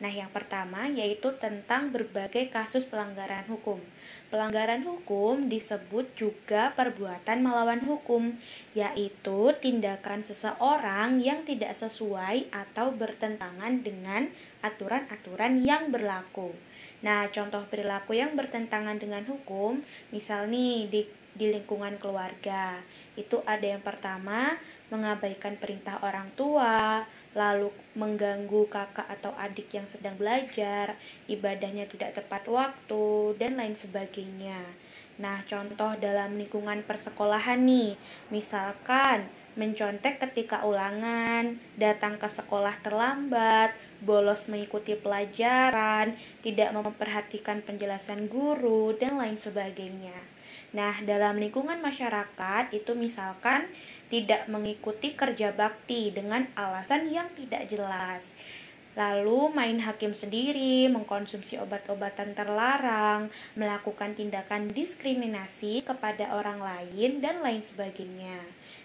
[0.02, 3.78] Nah, yang pertama yaitu tentang berbagai kasus pelanggaran hukum.
[4.34, 8.34] Pelanggaran hukum disebut juga perbuatan melawan hukum,
[8.74, 14.26] yaitu tindakan seseorang yang tidak sesuai atau bertentangan dengan
[14.64, 16.50] aturan-aturan yang berlaku.
[17.02, 19.82] Nah, contoh perilaku yang bertentangan dengan hukum,
[20.14, 21.02] misal nih di,
[21.34, 22.78] di lingkungan keluarga,
[23.18, 24.54] itu ada yang pertama
[24.88, 27.02] mengabaikan perintah orang tua,
[27.34, 30.94] lalu mengganggu kakak atau adik yang sedang belajar,
[31.26, 34.62] ibadahnya tidak tepat waktu, dan lain sebagainya.
[35.18, 37.98] Nah, contoh dalam lingkungan persekolahan nih,
[38.30, 48.96] misalkan mencontek ketika ulangan, datang ke sekolah terlambat, bolos mengikuti pelajaran, tidak memperhatikan penjelasan guru,
[48.98, 50.16] dan lain sebagainya.
[50.72, 53.68] Nah, dalam lingkungan masyarakat itu misalkan
[54.08, 58.24] tidak mengikuti kerja bakti dengan alasan yang tidak jelas.
[58.92, 67.64] Lalu main hakim sendiri, mengkonsumsi obat-obatan terlarang, melakukan tindakan diskriminasi kepada orang lain, dan lain
[67.64, 68.36] sebagainya.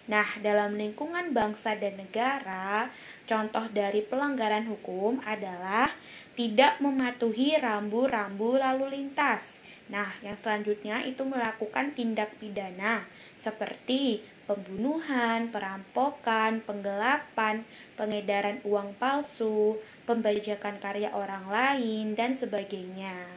[0.07, 2.87] Nah, dalam lingkungan bangsa dan negara,
[3.27, 5.91] contoh dari pelanggaran hukum adalah
[6.39, 9.43] tidak mematuhi rambu-rambu lalu lintas.
[9.91, 13.03] Nah, yang selanjutnya itu melakukan tindak pidana
[13.43, 17.67] seperti pembunuhan, perampokan, penggelapan,
[17.99, 19.75] pengedaran uang palsu,
[20.07, 23.27] pembajakan karya orang lain, dan sebagainya.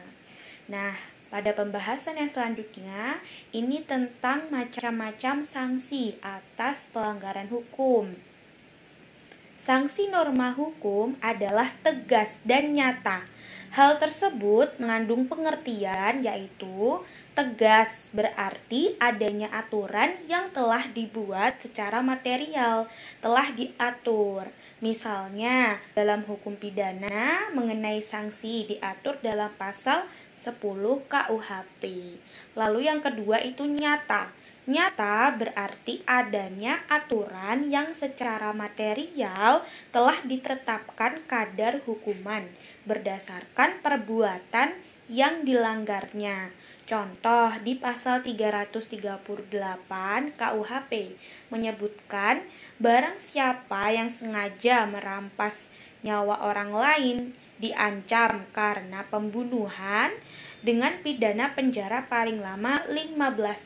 [0.71, 0.95] Nah,
[1.31, 3.23] pada pembahasan yang selanjutnya,
[3.55, 8.11] ini tentang macam-macam sanksi atas pelanggaran hukum.
[9.63, 13.23] Sanksi norma hukum adalah tegas dan nyata.
[13.71, 16.99] Hal tersebut mengandung pengertian yaitu
[17.31, 22.91] Tegas berarti adanya aturan yang telah dibuat secara material,
[23.23, 24.51] telah diatur.
[24.83, 31.83] Misalnya, dalam hukum pidana mengenai sanksi diatur dalam pasal 10 KUHP.
[32.57, 34.33] Lalu yang kedua itu nyata.
[34.65, 42.45] Nyata berarti adanya aturan yang secara material telah ditetapkan kadar hukuman
[42.85, 44.73] berdasarkan perbuatan
[45.09, 46.53] yang dilanggarnya.
[46.85, 49.47] Contoh di pasal 338
[50.35, 50.91] KUHP
[51.49, 52.43] menyebutkan
[52.81, 55.55] barang siapa yang sengaja merampas
[56.01, 57.17] nyawa orang lain
[57.61, 60.09] diancam karena pembunuhan
[60.61, 63.17] dengan pidana penjara paling lama 15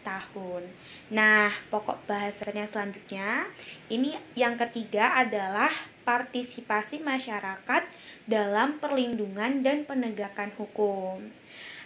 [0.03, 0.63] tahun.
[1.11, 3.45] Nah, pokok bahasannya selanjutnya
[3.91, 5.69] ini yang ketiga adalah
[6.07, 7.83] partisipasi masyarakat
[8.25, 11.21] dalam perlindungan dan penegakan hukum.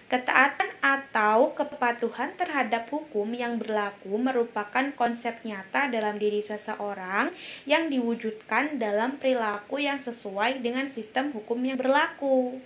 [0.10, 7.30] Ketaatan atau kepatuhan terhadap hukum yang berlaku merupakan konsep nyata dalam diri seseorang
[7.70, 12.58] yang diwujudkan dalam perilaku yang sesuai dengan sistem hukum yang berlaku.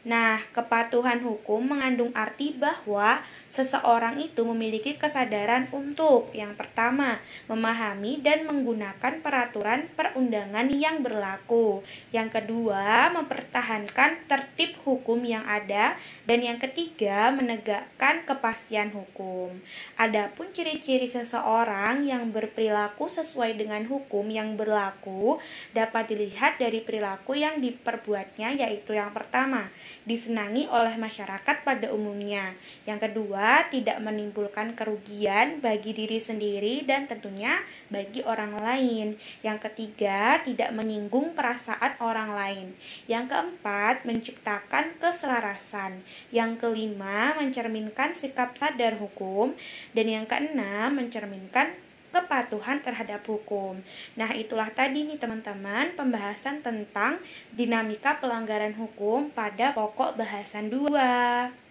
[0.00, 7.18] Nah, kepatuhan hukum mengandung arti bahwa seseorang itu memiliki kesadaran untuk yang pertama,
[7.50, 11.82] memahami dan menggunakan peraturan perundangan yang berlaku.
[12.14, 19.58] Yang kedua, mempertahankan tertib hukum yang ada dan yang ketiga, menegakkan kepastian hukum.
[19.98, 25.42] Adapun ciri-ciri seseorang yang berperilaku sesuai dengan hukum yang berlaku
[25.74, 29.66] dapat dilihat dari perilaku yang diperbuatnya yaitu yang pertama,
[30.08, 32.56] disenangi oleh masyarakat pada umumnya.
[32.88, 37.60] Yang kedua, tidak menimbulkan kerugian bagi diri sendiri dan tentunya
[37.92, 39.20] bagi orang lain.
[39.44, 42.68] Yang ketiga, tidak menyinggung perasaan orang lain.
[43.04, 46.00] Yang keempat, menciptakan keselarasan.
[46.32, 49.52] Yang kelima, mencerminkan sikap sadar hukum.
[49.92, 51.76] Dan yang keenam, mencerminkan
[52.10, 53.78] kepatuhan terhadap hukum.
[54.18, 57.22] Nah, itulah tadi nih teman-teman pembahasan tentang
[57.54, 61.70] dinamika pelanggaran hukum pada pokok bahasan 2.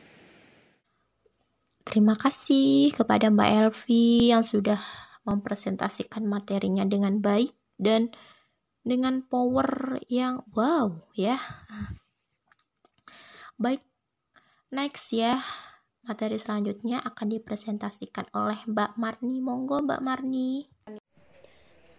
[1.89, 4.79] Terima kasih kepada Mbak Elvi yang sudah
[5.25, 8.13] mempresentasikan materinya dengan baik dan
[8.85, 11.37] dengan power yang wow ya.
[13.59, 13.83] Baik,
[14.71, 15.43] next ya.
[16.07, 19.43] Materi selanjutnya akan dipresentasikan oleh Mbak Marni.
[19.43, 20.69] Monggo Mbak Marni.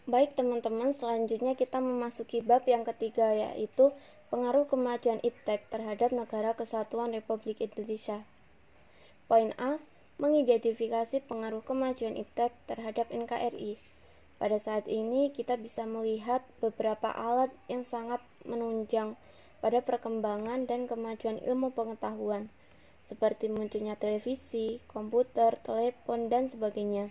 [0.09, 3.92] Baik teman-teman, selanjutnya kita memasuki bab yang ketiga yaitu
[4.32, 8.24] pengaruh kemajuan iptek terhadap negara kesatuan Republik Indonesia.
[9.30, 9.78] Poin A,
[10.20, 13.80] mengidentifikasi pengaruh kemajuan iptek terhadap NKRI.
[14.40, 19.16] Pada saat ini kita bisa melihat beberapa alat yang sangat menunjang
[19.61, 22.48] pada perkembangan dan kemajuan ilmu pengetahuan,
[23.11, 27.11] seperti munculnya televisi, komputer, telepon, dan sebagainya.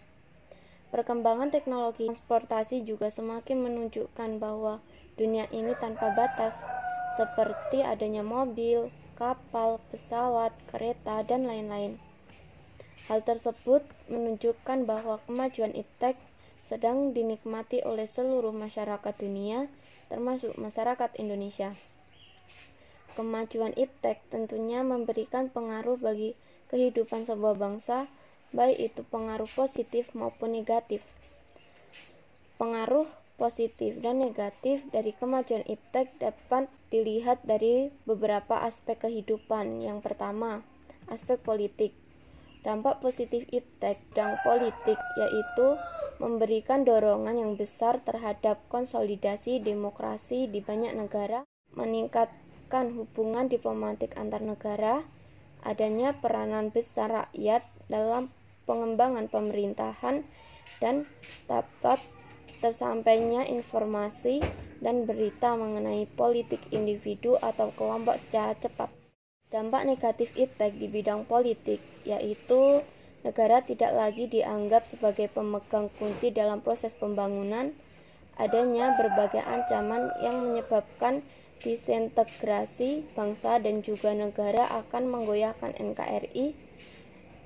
[0.96, 4.80] Perkembangan teknologi transportasi juga semakin menunjukkan bahwa
[5.20, 6.56] dunia ini tanpa batas,
[7.20, 8.88] seperti adanya mobil,
[9.20, 12.00] kapal, pesawat, kereta, dan lain-lain.
[13.12, 16.16] Hal tersebut menunjukkan bahwa kemajuan iptek
[16.64, 19.68] sedang dinikmati oleh seluruh masyarakat dunia,
[20.08, 21.76] termasuk masyarakat Indonesia.
[23.20, 26.40] Kemajuan iptek tentunya memberikan pengaruh bagi
[26.72, 28.08] kehidupan sebuah bangsa
[28.56, 31.04] baik itu pengaruh positif maupun negatif.
[32.56, 33.04] Pengaruh
[33.36, 39.84] positif dan negatif dari kemajuan iptek dapat dilihat dari beberapa aspek kehidupan.
[39.84, 40.64] Yang pertama,
[41.12, 41.92] aspek politik.
[42.64, 45.68] Dampak positif iptek dan politik yaitu
[46.24, 51.44] memberikan dorongan yang besar terhadap konsolidasi demokrasi di banyak negara,
[52.94, 55.02] hubungan diplomatik antar negara,
[55.66, 58.30] adanya peranan besar rakyat dalam
[58.70, 60.22] pengembangan pemerintahan
[60.78, 61.10] dan
[61.50, 61.98] dapat
[62.62, 64.46] tersampainya informasi
[64.80, 68.94] dan berita mengenai politik individu atau kelompok secara cepat.
[69.50, 72.86] Dampak negatif iptek di bidang politik yaitu
[73.26, 77.74] negara tidak lagi dianggap sebagai pemegang kunci dalam proses pembangunan,
[78.40, 81.26] adanya berbagai ancaman yang menyebabkan
[81.60, 86.56] disintegrasi bangsa dan juga negara akan menggoyahkan NKRI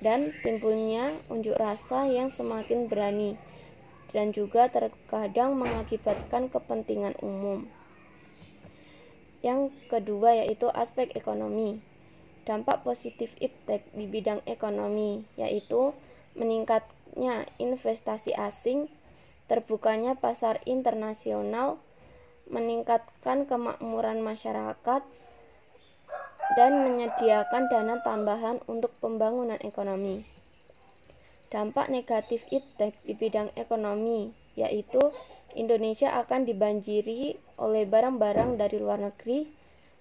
[0.02, 3.34] dan timbulnya unjuk rasa yang semakin berani
[4.14, 7.66] dan juga terkadang mengakibatkan kepentingan umum.
[9.42, 11.82] Yang kedua yaitu aspek ekonomi.
[12.48, 15.92] Dampak positif iptek di bidang ekonomi yaitu
[16.38, 18.86] meningkatnya investasi asing,
[19.50, 21.80] terbukanya pasar internasional,
[22.54, 25.02] meningkatkan kemakmuran masyarakat,
[26.54, 30.22] dan menyediakan dana tambahan untuk pembangunan ekonomi.
[31.50, 35.02] Dampak negatif iptek di bidang ekonomi yaitu
[35.54, 39.46] Indonesia akan dibanjiri oleh barang-barang dari luar negeri,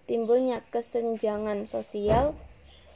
[0.10, 2.34] timbulnya kesenjangan sosial,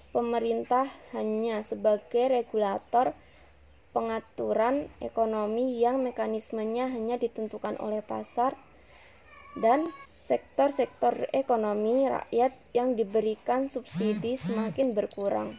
[0.09, 3.13] pemerintah hanya sebagai regulator
[3.93, 8.57] pengaturan ekonomi yang mekanismenya hanya ditentukan oleh pasar,
[9.63, 9.89] dan
[10.19, 15.55] sektor-sektor ekonomi rakyat yang diberikan subsidi semakin berkurang.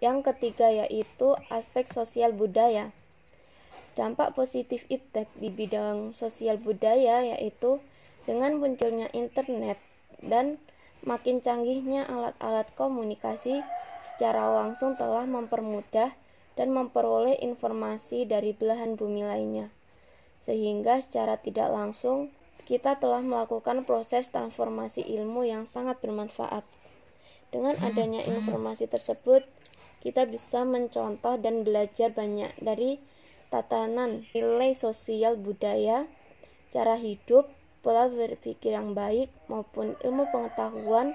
[0.00, 2.90] Yang ketiga yaitu aspek sosial budaya.
[3.92, 7.78] Dampak positif iptek di bidang sosial budaya yaitu
[8.24, 9.76] dengan munculnya internet
[10.24, 10.56] dan
[11.04, 13.60] makin canggihnya alat-alat komunikasi
[14.02, 16.10] secara langsung telah mempermudah
[16.56, 19.68] dan memperoleh informasi dari belahan bumi lainnya.
[20.42, 22.34] Sehingga secara tidak langsung
[22.66, 26.66] kita telah melakukan proses transformasi ilmu yang sangat bermanfaat.
[27.54, 29.46] Dengan adanya informasi tersebut,
[30.02, 32.98] kita bisa mencontoh dan belajar banyak dari
[33.54, 36.10] tatanan nilai sosial budaya,
[36.74, 37.46] cara hidup,
[37.84, 41.14] pola berpikir yang baik, maupun ilmu pengetahuan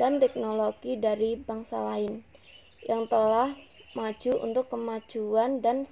[0.00, 2.24] dan teknologi dari bangsa lain
[2.88, 3.52] yang telah
[3.92, 5.84] maju untuk kemajuan dan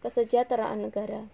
[0.00, 1.28] kesejahteraan negara.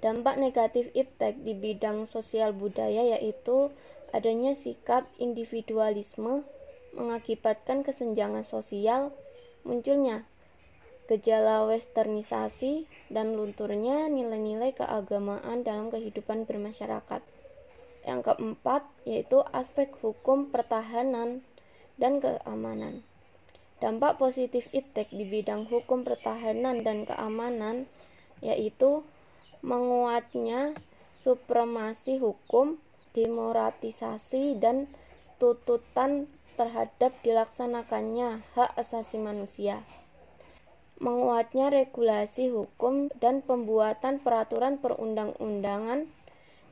[0.00, 3.68] Dampak negatif iptek di bidang sosial budaya yaitu
[4.16, 6.42] adanya sikap individualisme
[6.96, 9.12] mengakibatkan kesenjangan sosial,
[9.62, 10.24] munculnya
[11.10, 17.18] gejala westernisasi, dan lunturnya nilai-nilai keagamaan dalam kehidupan bermasyarakat.
[18.06, 21.42] Yang keempat yaitu aspek hukum pertahanan
[21.98, 23.02] dan keamanan.
[23.82, 27.90] Dampak positif iptek di bidang hukum pertahanan dan keamanan
[28.38, 29.02] yaitu
[29.60, 30.72] menguatnya
[31.16, 32.80] supremasi hukum,
[33.12, 34.88] demokratisasi, dan
[35.36, 39.80] tuntutan terhadap dilaksanakannya hak asasi manusia.
[41.00, 46.04] Menguatnya regulasi hukum dan pembuatan peraturan perundang-undangan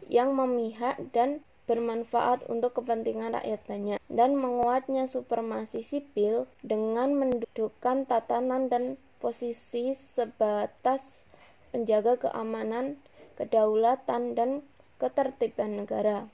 [0.08, 8.72] yang memihak dan bermanfaat untuk kepentingan rakyat banyak dan menguatnya supremasi sipil dengan mendudukkan tatanan
[8.72, 11.27] dan posisi sebatas
[11.70, 13.00] penjaga keamanan,
[13.38, 14.64] kedaulatan, dan
[14.98, 16.26] ketertiban negara.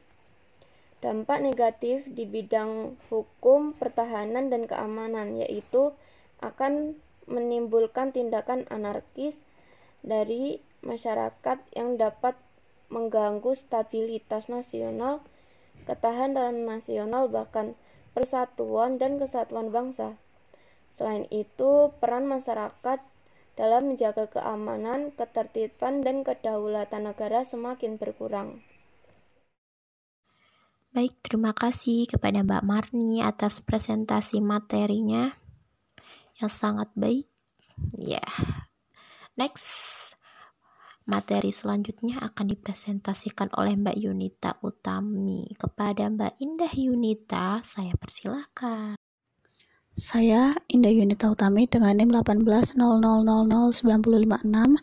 [1.05, 5.93] Dampak negatif di bidang hukum, pertahanan, dan keamanan yaitu
[6.41, 6.97] akan
[7.29, 9.45] menimbulkan tindakan anarkis
[10.05, 12.37] dari masyarakat yang dapat
[12.93, 15.25] mengganggu stabilitas nasional,
[15.89, 17.77] ketahanan nasional, bahkan
[18.13, 20.17] persatuan dan kesatuan bangsa.
[20.95, 23.01] Selain itu, peran masyarakat
[23.55, 28.63] dalam menjaga keamanan, ketertiban, dan kedaulatan negara semakin berkurang.
[30.95, 35.35] Baik, terima kasih kepada Mbak Marni atas presentasi materinya
[36.39, 37.27] yang sangat baik.
[37.99, 38.31] Ya, yeah.
[39.35, 40.15] next
[41.03, 45.51] materi selanjutnya akan dipresentasikan oleh Mbak Yunita Utami.
[45.59, 48.95] Kepada Mbak Indah Yunita, saya persilahkan.
[49.95, 54.75] Saya, Indah Yunita Utami dengan NIM 1800009556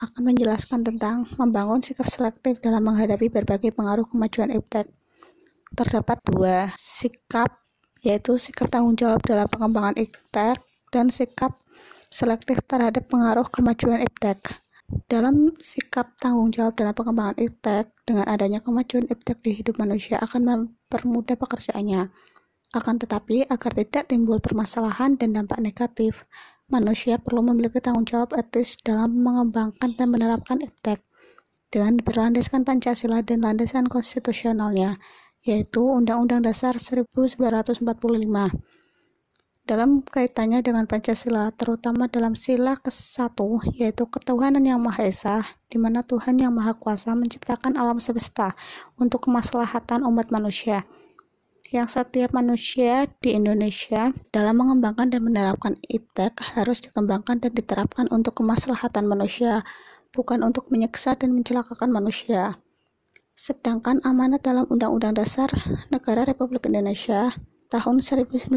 [0.00, 4.88] akan menjelaskan tentang membangun sikap selektif dalam menghadapi berbagai pengaruh kemajuan iptek.
[5.76, 7.52] Terdapat dua sikap,
[8.00, 10.56] yaitu sikap tanggung jawab dalam pengembangan iptek
[10.88, 11.60] dan sikap
[12.08, 14.56] selektif terhadap pengaruh kemajuan iptek.
[15.04, 20.48] Dalam sikap tanggung jawab dalam pengembangan iptek, dengan adanya kemajuan iptek di hidup manusia akan
[20.48, 22.08] mempermudah pekerjaannya
[22.76, 26.28] akan tetapi, agar tidak timbul permasalahan dan dampak negatif,
[26.68, 31.00] manusia perlu memiliki tanggung jawab etis dalam mengembangkan dan menerapkan iptek
[31.70, 35.00] dengan berlandaskan Pancasila dan landasan konstitusionalnya,
[35.42, 37.42] yaitu Undang-Undang Dasar 1945.
[39.66, 43.34] Dalam kaitannya dengan Pancasila, terutama dalam sila ke-1,
[43.74, 48.54] yaitu ketuhanan yang Maha Esa, di mana Tuhan yang Maha Kuasa menciptakan alam semesta
[48.94, 50.86] untuk kemaslahatan umat manusia
[51.76, 58.40] yang setiap manusia di Indonesia dalam mengembangkan dan menerapkan iptek harus dikembangkan dan diterapkan untuk
[58.40, 59.60] kemaslahatan manusia,
[60.16, 62.56] bukan untuk menyiksa dan mencelakakan manusia.
[63.36, 65.52] Sedangkan amanat dalam Undang-Undang Dasar
[65.92, 67.36] Negara Republik Indonesia
[67.72, 68.52] tahun 1945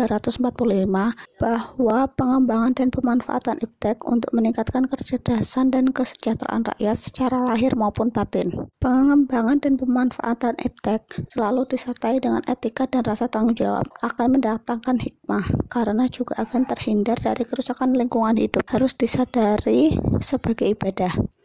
[1.39, 8.69] bahwa pengembangan dan pemanfaatan iptek untuk meningkatkan kecerdasan dan kesejahteraan rakyat secara lahir maupun batin.
[8.77, 15.45] Pengembangan dan pemanfaatan iptek selalu disertai dengan etika dan rasa tanggung jawab akan mendatangkan hikmah
[15.71, 21.38] karena juga akan terhindar dari kerusakan lingkungan hidup harus disadari sebagai ibadah.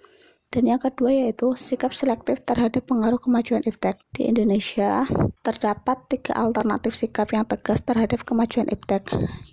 [0.55, 3.99] Dan yang kedua yaitu sikap selektif terhadap pengaruh kemajuan iptek.
[4.15, 5.03] Di Indonesia,
[5.43, 9.03] terdapat tiga alternatif sikap yang tegas terhadap kemajuan iptek,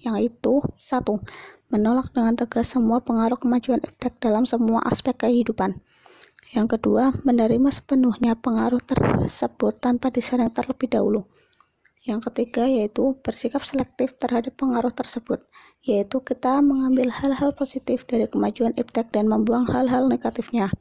[0.06, 1.18] yaitu satu,
[1.74, 5.82] menolak dengan tegas semua pengaruh kemajuan iptek dalam semua aspek kehidupan.
[6.54, 11.26] Yang kedua, menerima sepenuhnya pengaruh tersebut tanpa disaring terlebih dahulu.
[12.02, 15.45] Yang ketiga yaitu bersikap selektif terhadap pengaruh tersebut,
[15.86, 20.74] yaitu kita mengambil hal-hal positif dari kemajuan iptek dan membuang hal-hal negatifnya.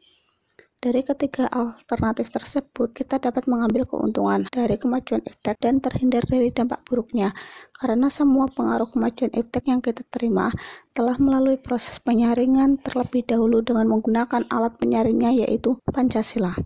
[0.81, 6.81] Dari ketiga alternatif tersebut, kita dapat mengambil keuntungan dari kemajuan iptek dan terhindar dari dampak
[6.89, 7.37] buruknya,
[7.77, 10.49] karena semua pengaruh kemajuan iptek yang kita terima
[10.97, 16.57] telah melalui proses penyaringan terlebih dahulu dengan menggunakan alat penyaringnya yaitu Pancasila.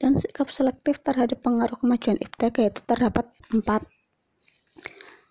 [0.00, 3.84] Dan sikap selektif terhadap pengaruh kemajuan iptek yaitu terdapat empat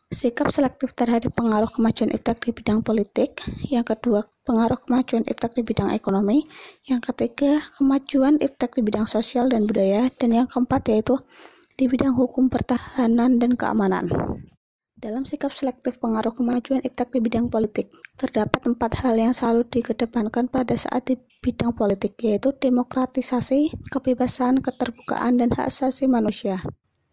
[0.08, 5.68] sikap selektif terhadap pengaruh kemajuan iptek di bidang politik, yang kedua pengaruh kemajuan iptek di
[5.68, 6.48] bidang ekonomi,
[6.88, 11.20] yang ketiga kemajuan iptek di bidang sosial dan budaya, dan yang keempat yaitu
[11.76, 14.08] di bidang hukum pertahanan dan keamanan.
[14.98, 20.50] Dalam sikap selektif pengaruh kemajuan iptek di bidang politik, terdapat empat hal yang selalu dikedepankan
[20.50, 26.64] pada saat di bidang politik, yaitu demokratisasi, kebebasan, keterbukaan, dan hak asasi manusia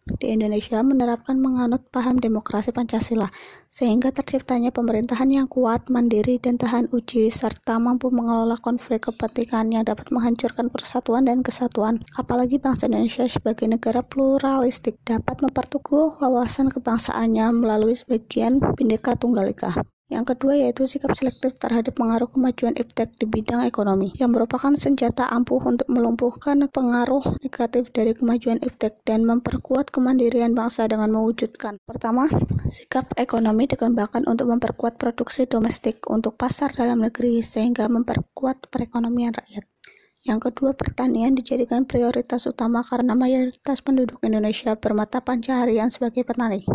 [0.05, 3.33] di Indonesia menerapkan menganut paham demokrasi Pancasila,
[3.73, 9.83] sehingga terciptanya pemerintahan yang kuat, mandiri, dan tahan uji, serta mampu mengelola konflik kepentingan yang
[9.83, 12.05] dapat menghancurkan persatuan dan kesatuan.
[12.13, 19.94] Apalagi bangsa Indonesia sebagai negara pluralistik dapat memperteguh wawasan kebangsaannya melalui sebagian Bhinneka Tunggal Ika.
[20.05, 25.25] Yang kedua yaitu sikap selektif terhadap pengaruh kemajuan iptek di bidang ekonomi, yang merupakan senjata
[25.33, 31.81] ampuh untuk melumpuhkan pengaruh negatif dari kemajuan iptek dan memperkuat kemandirian bangsa dengan mewujudkan.
[31.89, 32.29] Pertama,
[32.69, 39.65] sikap ekonomi dikembangkan untuk memperkuat produksi domestik untuk pasar dalam negeri sehingga memperkuat perekonomian rakyat.
[40.21, 46.65] Yang kedua, pertanian dijadikan prioritas utama karena mayoritas penduduk Indonesia bermata pencaharian sebagai petani.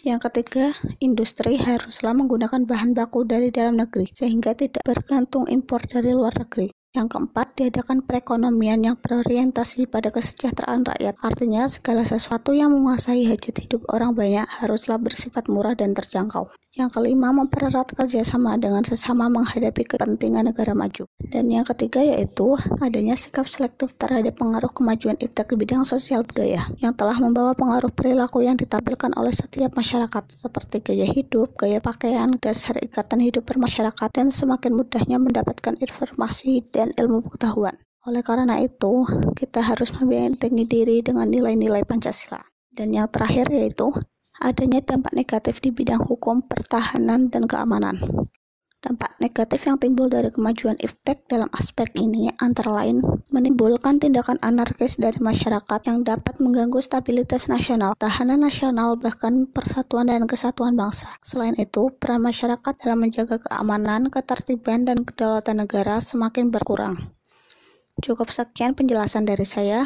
[0.00, 6.16] Yang ketiga, industri haruslah menggunakan bahan baku dari dalam negeri, sehingga tidak bergantung impor dari
[6.16, 6.72] luar negeri.
[6.96, 11.20] Yang keempat, diadakan perekonomian yang berorientasi pada kesejahteraan rakyat.
[11.20, 16.48] Artinya, segala sesuatu yang menguasai hajat hidup orang banyak haruslah bersifat murah dan terjangkau.
[16.70, 21.02] Yang kelima, mempererat kerjasama dengan sesama menghadapi kepentingan negara maju.
[21.18, 26.70] Dan yang ketiga yaitu adanya sikap selektif terhadap pengaruh kemajuan iptek di bidang sosial budaya
[26.78, 32.38] yang telah membawa pengaruh perilaku yang ditampilkan oleh setiap masyarakat seperti gaya hidup, gaya pakaian,
[32.38, 37.82] dasar ikatan hidup bermasyarakat, dan semakin mudahnya mendapatkan informasi dan ilmu pengetahuan.
[38.06, 42.46] Oleh karena itu, kita harus membentengi diri dengan nilai-nilai Pancasila.
[42.70, 43.90] Dan yang terakhir yaitu
[44.40, 48.00] adanya dampak negatif di bidang hukum, pertahanan, dan keamanan.
[48.80, 54.96] Dampak negatif yang timbul dari kemajuan iptek dalam aspek ini antara lain menimbulkan tindakan anarkis
[54.96, 61.12] dari masyarakat yang dapat mengganggu stabilitas nasional, tahanan nasional, bahkan persatuan dan kesatuan bangsa.
[61.20, 67.12] Selain itu, peran masyarakat dalam menjaga keamanan, ketertiban, dan kedaulatan negara semakin berkurang.
[68.00, 69.84] Cukup sekian penjelasan dari saya.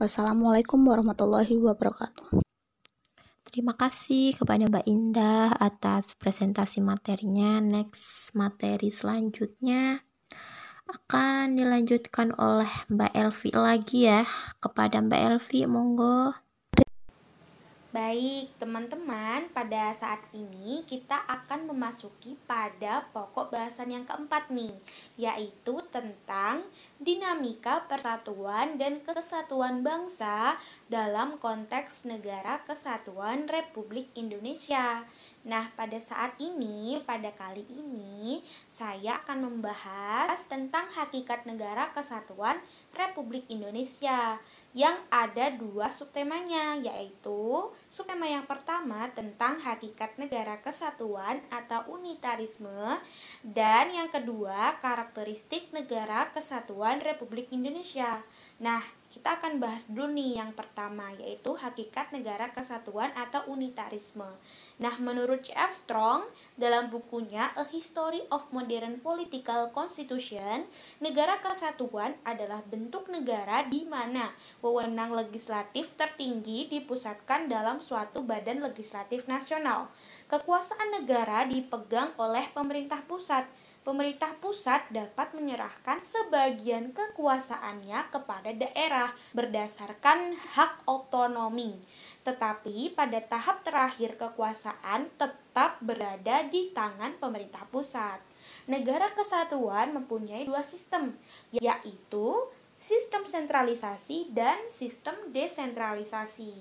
[0.00, 2.53] Wassalamualaikum warahmatullahi wabarakatuh.
[3.54, 7.62] Terima kasih kepada Mbak Indah atas presentasi materinya.
[7.62, 10.02] Next materi selanjutnya
[10.90, 14.26] akan dilanjutkan oleh Mbak Elvi lagi ya.
[14.58, 16.34] Kepada Mbak Elvi, monggo.
[17.94, 24.74] Baik, teman-teman, pada saat ini kita akan memasuki pada pokok bahasan yang keempat nih,
[25.14, 26.66] yaitu tentang
[26.98, 30.58] dinamika persatuan dan kesatuan bangsa
[30.90, 35.06] dalam konteks negara kesatuan Republik Indonesia.
[35.46, 42.58] Nah, pada saat ini, pada kali ini, saya akan membahas tentang hakikat negara kesatuan
[42.98, 44.42] Republik Indonesia
[44.74, 52.98] yang ada dua subtemanya yaitu subtema yang pertama tentang hakikat negara kesatuan atau unitarisme
[53.46, 58.26] dan yang kedua karakteristik negara kesatuan Republik Indonesia.
[58.64, 58.80] Nah,
[59.12, 64.26] kita akan bahas dulu nih yang pertama yaitu hakikat negara kesatuan atau unitarisme.
[64.80, 65.84] Nah, menurut C.F.
[65.84, 66.24] Strong
[66.56, 70.64] dalam bukunya A History of Modern Political Constitution,
[70.96, 74.32] negara kesatuan adalah bentuk negara di mana
[74.64, 79.92] wewenang legislatif tertinggi dipusatkan dalam suatu badan legislatif nasional.
[80.32, 83.44] Kekuasaan negara dipegang oleh pemerintah pusat
[83.84, 91.76] pemerintah pusat dapat menyerahkan sebagian kekuasaannya kepada daerah berdasarkan hak otonomi.
[92.24, 98.18] Tetapi pada tahap terakhir kekuasaan tetap berada di tangan pemerintah pusat.
[98.64, 101.12] Negara kesatuan mempunyai dua sistem,
[101.52, 102.32] yaitu
[102.84, 106.52] sistem sentralisasi dan sistem desentralisasi.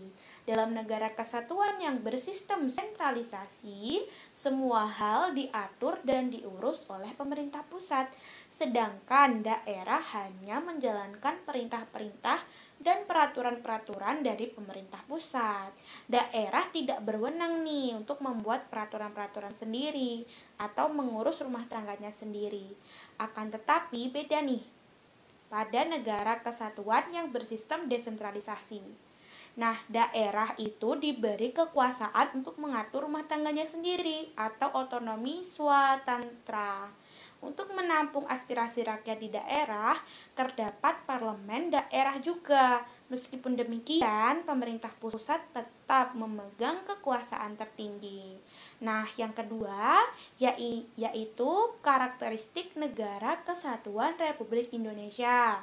[0.48, 8.08] Dalam negara kesatuan yang bersistem sentralisasi, semua hal diatur dan diurus oleh pemerintah pusat,
[8.48, 12.40] sedangkan daerah hanya menjalankan perintah-perintah
[12.80, 15.76] dan peraturan-peraturan dari pemerintah pusat.
[16.08, 20.24] Daerah tidak berwenang nih untuk membuat peraturan-peraturan sendiri
[20.56, 22.72] atau mengurus rumah tangganya sendiri.
[23.20, 24.73] Akan tetapi beda nih
[25.54, 28.82] pada negara kesatuan yang bersistem desentralisasi.
[29.54, 36.90] Nah, daerah itu diberi kekuasaan untuk mengatur rumah tangganya sendiri atau otonomi swatantra.
[37.38, 39.94] Untuk menampung aspirasi rakyat di daerah,
[40.34, 42.82] terdapat parlemen daerah juga.
[43.14, 48.42] Meskipun demikian, pemerintah pusat tetap memegang kekuasaan tertinggi.
[48.82, 50.02] Nah, yang kedua
[50.42, 51.52] yaitu
[51.86, 55.62] karakteristik negara kesatuan Republik Indonesia.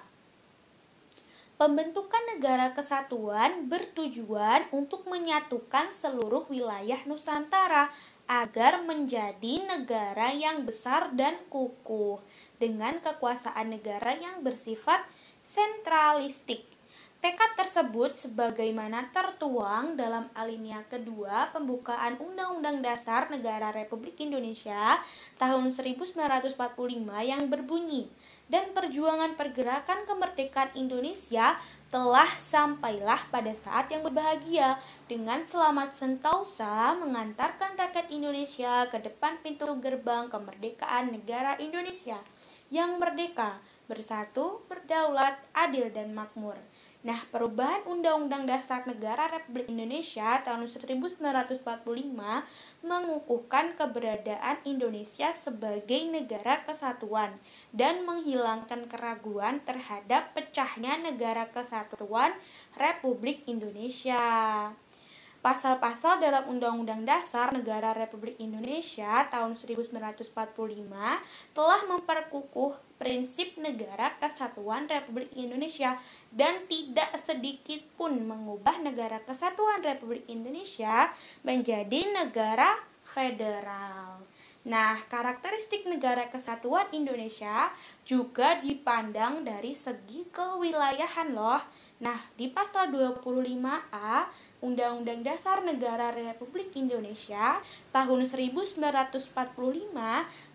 [1.58, 7.90] Pembentukan negara kesatuan bertujuan untuk menyatukan seluruh wilayah Nusantara
[8.30, 12.22] agar menjadi negara yang besar dan kukuh
[12.62, 15.02] dengan kekuasaan negara yang bersifat
[15.42, 16.79] sentralistik
[17.20, 24.96] Tekad tersebut sebagaimana tertuang dalam alinea kedua pembukaan Undang-Undang Dasar Negara Republik Indonesia
[25.36, 26.56] tahun 1945
[27.20, 28.08] yang berbunyi
[28.48, 31.60] dan perjuangan pergerakan kemerdekaan Indonesia
[31.92, 39.68] telah sampailah pada saat yang berbahagia dengan selamat sentausa mengantarkan rakyat Indonesia ke depan pintu
[39.76, 42.16] gerbang kemerdekaan negara Indonesia
[42.72, 43.60] yang merdeka,
[43.90, 46.56] bersatu, berdaulat, adil dan makmur.
[47.00, 51.64] Nah, perubahan Undang-Undang Dasar Negara Republik Indonesia tahun 1945
[52.84, 57.40] mengukuhkan keberadaan Indonesia sebagai negara kesatuan
[57.72, 62.36] dan menghilangkan keraguan terhadap pecahnya negara kesatuan
[62.76, 64.20] Republik Indonesia.
[65.40, 70.36] Pasal-pasal dalam Undang-Undang Dasar Negara Republik Indonesia tahun 1945
[71.56, 75.96] telah memperkukuh prinsip negara kesatuan Republik Indonesia
[76.28, 81.08] dan tidak sedikit pun mengubah negara kesatuan Republik Indonesia
[81.40, 82.76] menjadi negara
[83.08, 84.20] federal.
[84.60, 87.72] Nah, karakteristik negara kesatuan Indonesia
[88.04, 91.64] juga dipandang dari segi kewilayahan loh.
[92.04, 94.28] Nah, di pasal 25A
[94.60, 99.32] Undang-Undang Dasar Negara Republik Indonesia tahun 1945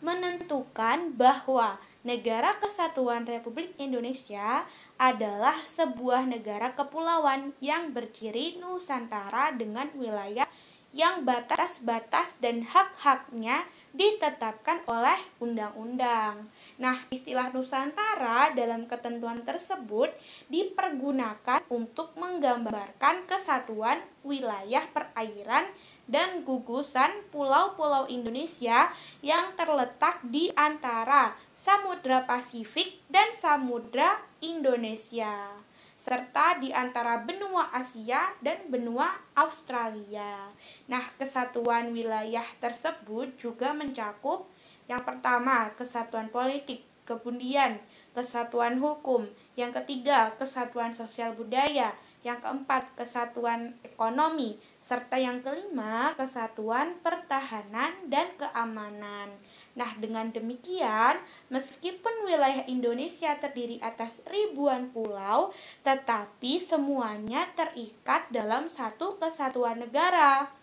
[0.05, 4.61] menentukan bahwa Negara Kesatuan Republik Indonesia
[5.01, 10.45] adalah sebuah negara kepulauan yang berciri Nusantara dengan wilayah
[10.93, 16.45] yang batas-batas dan hak-haknya ditetapkan oleh undang-undang.
[16.77, 20.13] Nah, istilah Nusantara dalam ketentuan tersebut
[20.53, 25.67] dipergunakan untuk menggambarkan kesatuan wilayah perairan
[26.05, 28.93] dan gugusan pulau-pulau Indonesia
[29.25, 35.61] yang terletak di antara Samudra Pasifik dan Samudra Indonesia
[36.05, 40.53] serta di antara benua Asia dan benua Australia.
[40.85, 44.45] Nah, kesatuan wilayah tersebut juga mencakup
[44.85, 47.81] yang pertama, kesatuan politik, kemudian
[48.13, 49.25] kesatuan hukum,
[49.57, 58.29] yang ketiga, kesatuan sosial budaya, yang keempat, kesatuan ekonomi, serta yang kelima, kesatuan pertahanan dan
[58.37, 59.33] keamanan.
[59.73, 61.17] Nah, dengan demikian,
[61.49, 65.49] meskipun wilayah Indonesia terdiri atas ribuan pulau,
[65.81, 70.53] tetapi semuanya terikat dalam satu kesatuan negara,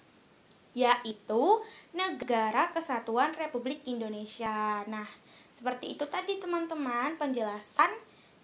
[0.70, 1.58] yaitu
[1.90, 4.86] Negara Kesatuan Republik Indonesia.
[4.86, 5.10] Nah,
[5.50, 7.90] seperti itu tadi teman-teman penjelasan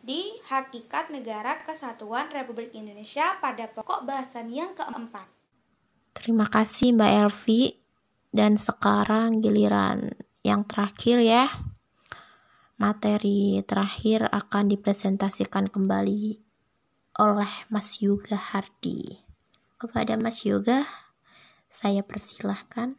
[0.03, 5.38] di hakikat Negara Kesatuan Republik Indonesia pada pokok bahasan yang keempat.
[6.19, 7.79] Terima kasih Mbak Elvi.
[8.35, 10.11] Dan sekarang giliran
[10.43, 11.47] yang terakhir ya.
[12.75, 16.43] Materi terakhir akan dipresentasikan kembali
[17.23, 19.23] oleh Mas Yoga Hardi.
[19.79, 20.83] Kepada Mas Yoga,
[21.71, 22.99] saya persilahkan.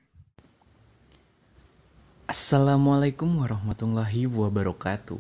[2.24, 5.20] Assalamualaikum warahmatullahi wabarakatuh.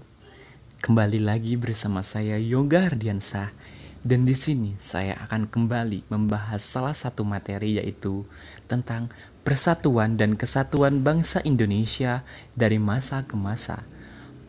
[0.79, 3.51] Kembali lagi bersama saya Yoga Hardiansah
[3.99, 8.23] dan di sini saya akan kembali membahas salah satu materi yaitu
[8.71, 9.11] tentang
[9.43, 12.23] persatuan dan kesatuan bangsa Indonesia
[12.55, 13.83] dari masa ke masa.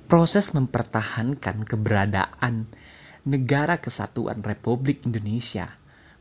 [0.07, 2.67] Proses mempertahankan keberadaan
[3.27, 5.71] negara kesatuan Republik Indonesia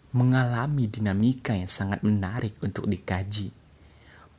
[0.10, 3.54] mengalami dinamika yang sangat menarik untuk dikaji.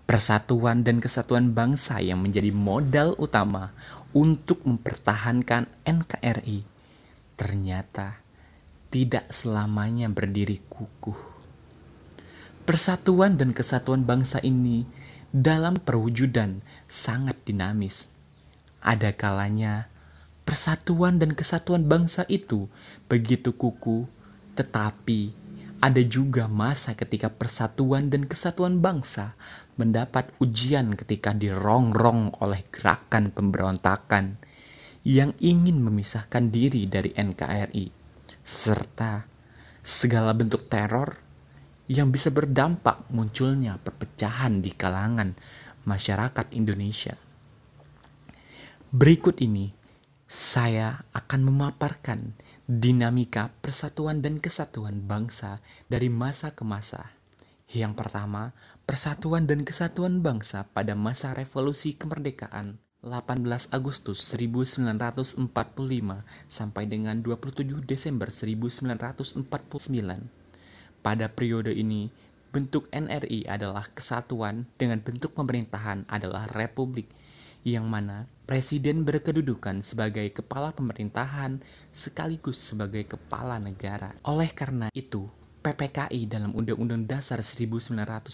[0.06, 3.70] Persatuan dan kesatuan bangsa yang menjadi modal utama
[4.10, 6.66] untuk mempertahankan NKRI
[7.40, 8.19] ternyata
[8.90, 11.30] tidak selamanya berdiri kukuh
[12.70, 14.86] persatuan dan kesatuan bangsa ini
[15.34, 18.14] dalam perwujudan sangat dinamis.
[18.78, 19.90] Ada kalanya
[20.46, 22.70] persatuan dan kesatuan bangsa itu
[23.10, 24.06] begitu kuku,
[24.54, 25.34] tetapi
[25.82, 29.34] ada juga masa ketika persatuan dan kesatuan bangsa
[29.74, 34.38] mendapat ujian ketika dirongrong oleh gerakan pemberontakan
[35.02, 37.99] yang ingin memisahkan diri dari NKRI
[38.50, 39.22] serta
[39.78, 41.14] segala bentuk teror
[41.86, 45.38] yang bisa berdampak munculnya perpecahan di kalangan
[45.86, 47.14] masyarakat Indonesia.
[48.90, 49.70] Berikut ini
[50.26, 52.34] saya akan memaparkan
[52.66, 57.14] dinamika persatuan dan kesatuan bangsa dari masa ke masa.
[57.70, 58.50] Yang pertama,
[58.82, 65.48] persatuan dan kesatuan bangsa pada masa revolusi kemerdekaan 18 Agustus 1945
[66.52, 69.48] sampai dengan 27 Desember 1949
[71.00, 72.12] pada periode ini,
[72.52, 77.08] bentuk NRI adalah kesatuan dengan bentuk pemerintahan adalah republik
[77.64, 81.56] yang mana presiden berkedudukan sebagai kepala pemerintahan
[81.96, 84.12] sekaligus sebagai kepala negara.
[84.28, 85.24] Oleh karena itu,
[85.60, 88.32] PPKI dalam Undang-Undang Dasar 1945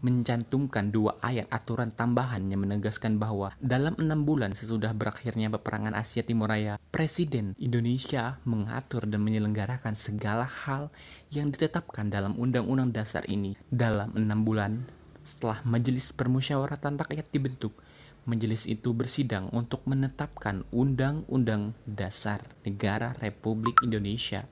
[0.00, 6.24] mencantumkan dua ayat aturan tambahan yang menegaskan bahwa dalam enam bulan sesudah berakhirnya peperangan Asia
[6.24, 10.88] Timur Raya, Presiden Indonesia mengatur dan menyelenggarakan segala hal
[11.28, 14.88] yang ditetapkan dalam Undang-Undang Dasar ini dalam enam bulan
[15.20, 17.76] setelah Majelis Permusyawaratan Rakyat dibentuk.
[18.24, 24.48] Majelis itu bersidang untuk menetapkan Undang-Undang Dasar Negara Republik Indonesia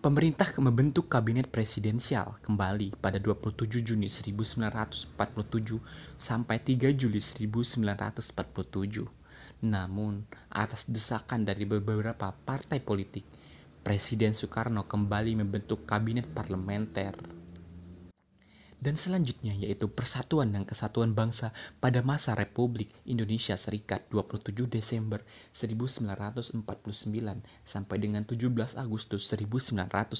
[0.00, 5.12] Pemerintah membentuk kabinet presidensial kembali pada 27 Juni 1947
[6.16, 9.04] sampai 3 Juli 1947.
[9.60, 13.28] Namun, atas desakan dari beberapa partai politik,
[13.84, 17.12] Presiden Soekarno kembali membentuk kabinet parlementer
[18.80, 21.52] dan selanjutnya yaitu Persatuan dan Kesatuan Bangsa
[21.84, 25.20] pada masa Republik Indonesia Serikat 27 Desember
[25.52, 26.64] 1949
[27.60, 30.16] sampai dengan 17 Agustus 1950.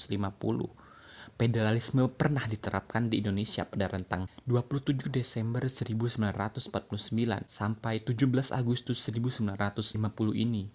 [1.41, 6.69] Federalisme pernah diterapkan di Indonesia pada rentang 27 Desember 1949
[7.49, 10.69] sampai 17 Agustus 1950 ini.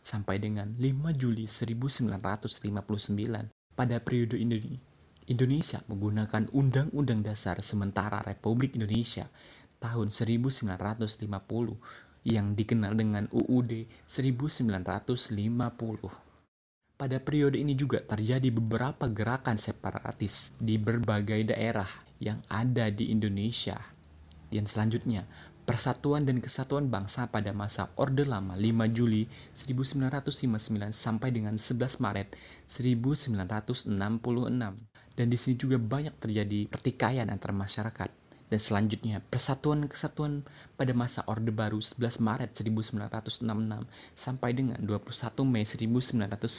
[0.00, 4.78] sampai dengan 5 Juli 1959 pada periode ini
[5.26, 9.26] Indonesia menggunakan Undang-Undang Dasar Sementara Republik Indonesia
[9.82, 11.26] tahun 1950
[12.22, 15.26] yang dikenal dengan UUD 1950.
[16.94, 21.90] Pada periode ini juga terjadi beberapa gerakan separatis di berbagai daerah
[22.22, 23.74] yang ada di Indonesia.
[24.54, 25.26] Dan selanjutnya,
[25.62, 32.38] Persatuan dan Kesatuan Bangsa pada masa Orde Lama 5 Juli 1959 sampai dengan 11 Maret
[32.70, 33.90] 1966.
[35.12, 38.21] Dan di sini juga banyak terjadi pertikaian antar masyarakat
[38.52, 40.44] dan selanjutnya Persatuan Kesatuan
[40.76, 43.48] pada masa Orde Baru 11 Maret 1966
[44.12, 45.08] sampai dengan 21
[45.48, 46.52] Mei 1998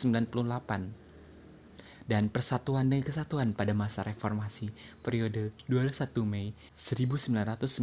[2.09, 4.73] dan Persatuan dan Kesatuan pada masa Reformasi
[5.05, 7.77] periode 21 Mei 1998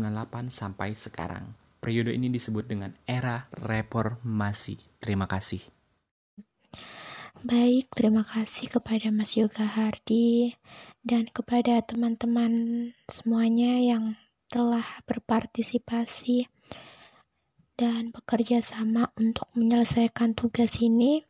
[0.51, 1.47] sampai sekarang.
[1.79, 4.77] Periode ini disebut dengan era reformasi.
[4.99, 5.63] Terima kasih.
[7.41, 10.53] Baik, terima kasih kepada Mas Yoga Hardi
[11.01, 12.53] dan kepada teman-teman
[13.09, 14.21] semuanya yang
[14.51, 16.51] telah berpartisipasi
[17.81, 21.25] dan bekerja sama untuk menyelesaikan tugas ini.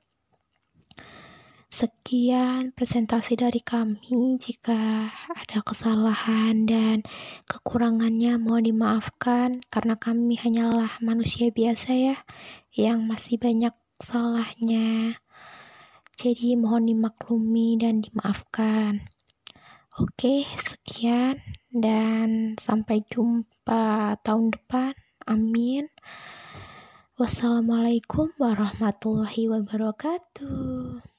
[1.70, 4.34] Sekian presentasi dari kami.
[4.42, 7.06] Jika ada kesalahan dan
[7.46, 12.16] kekurangannya, mohon dimaafkan karena kami hanyalah manusia biasa, ya,
[12.74, 13.70] yang masih banyak
[14.02, 15.22] salahnya.
[16.18, 19.19] Jadi mohon dimaklumi dan dimaafkan.
[19.98, 21.42] Oke, sekian
[21.74, 24.94] dan sampai jumpa tahun depan.
[25.26, 25.90] Amin.
[27.18, 31.09] Wassalamualaikum warahmatullahi wabarakatuh.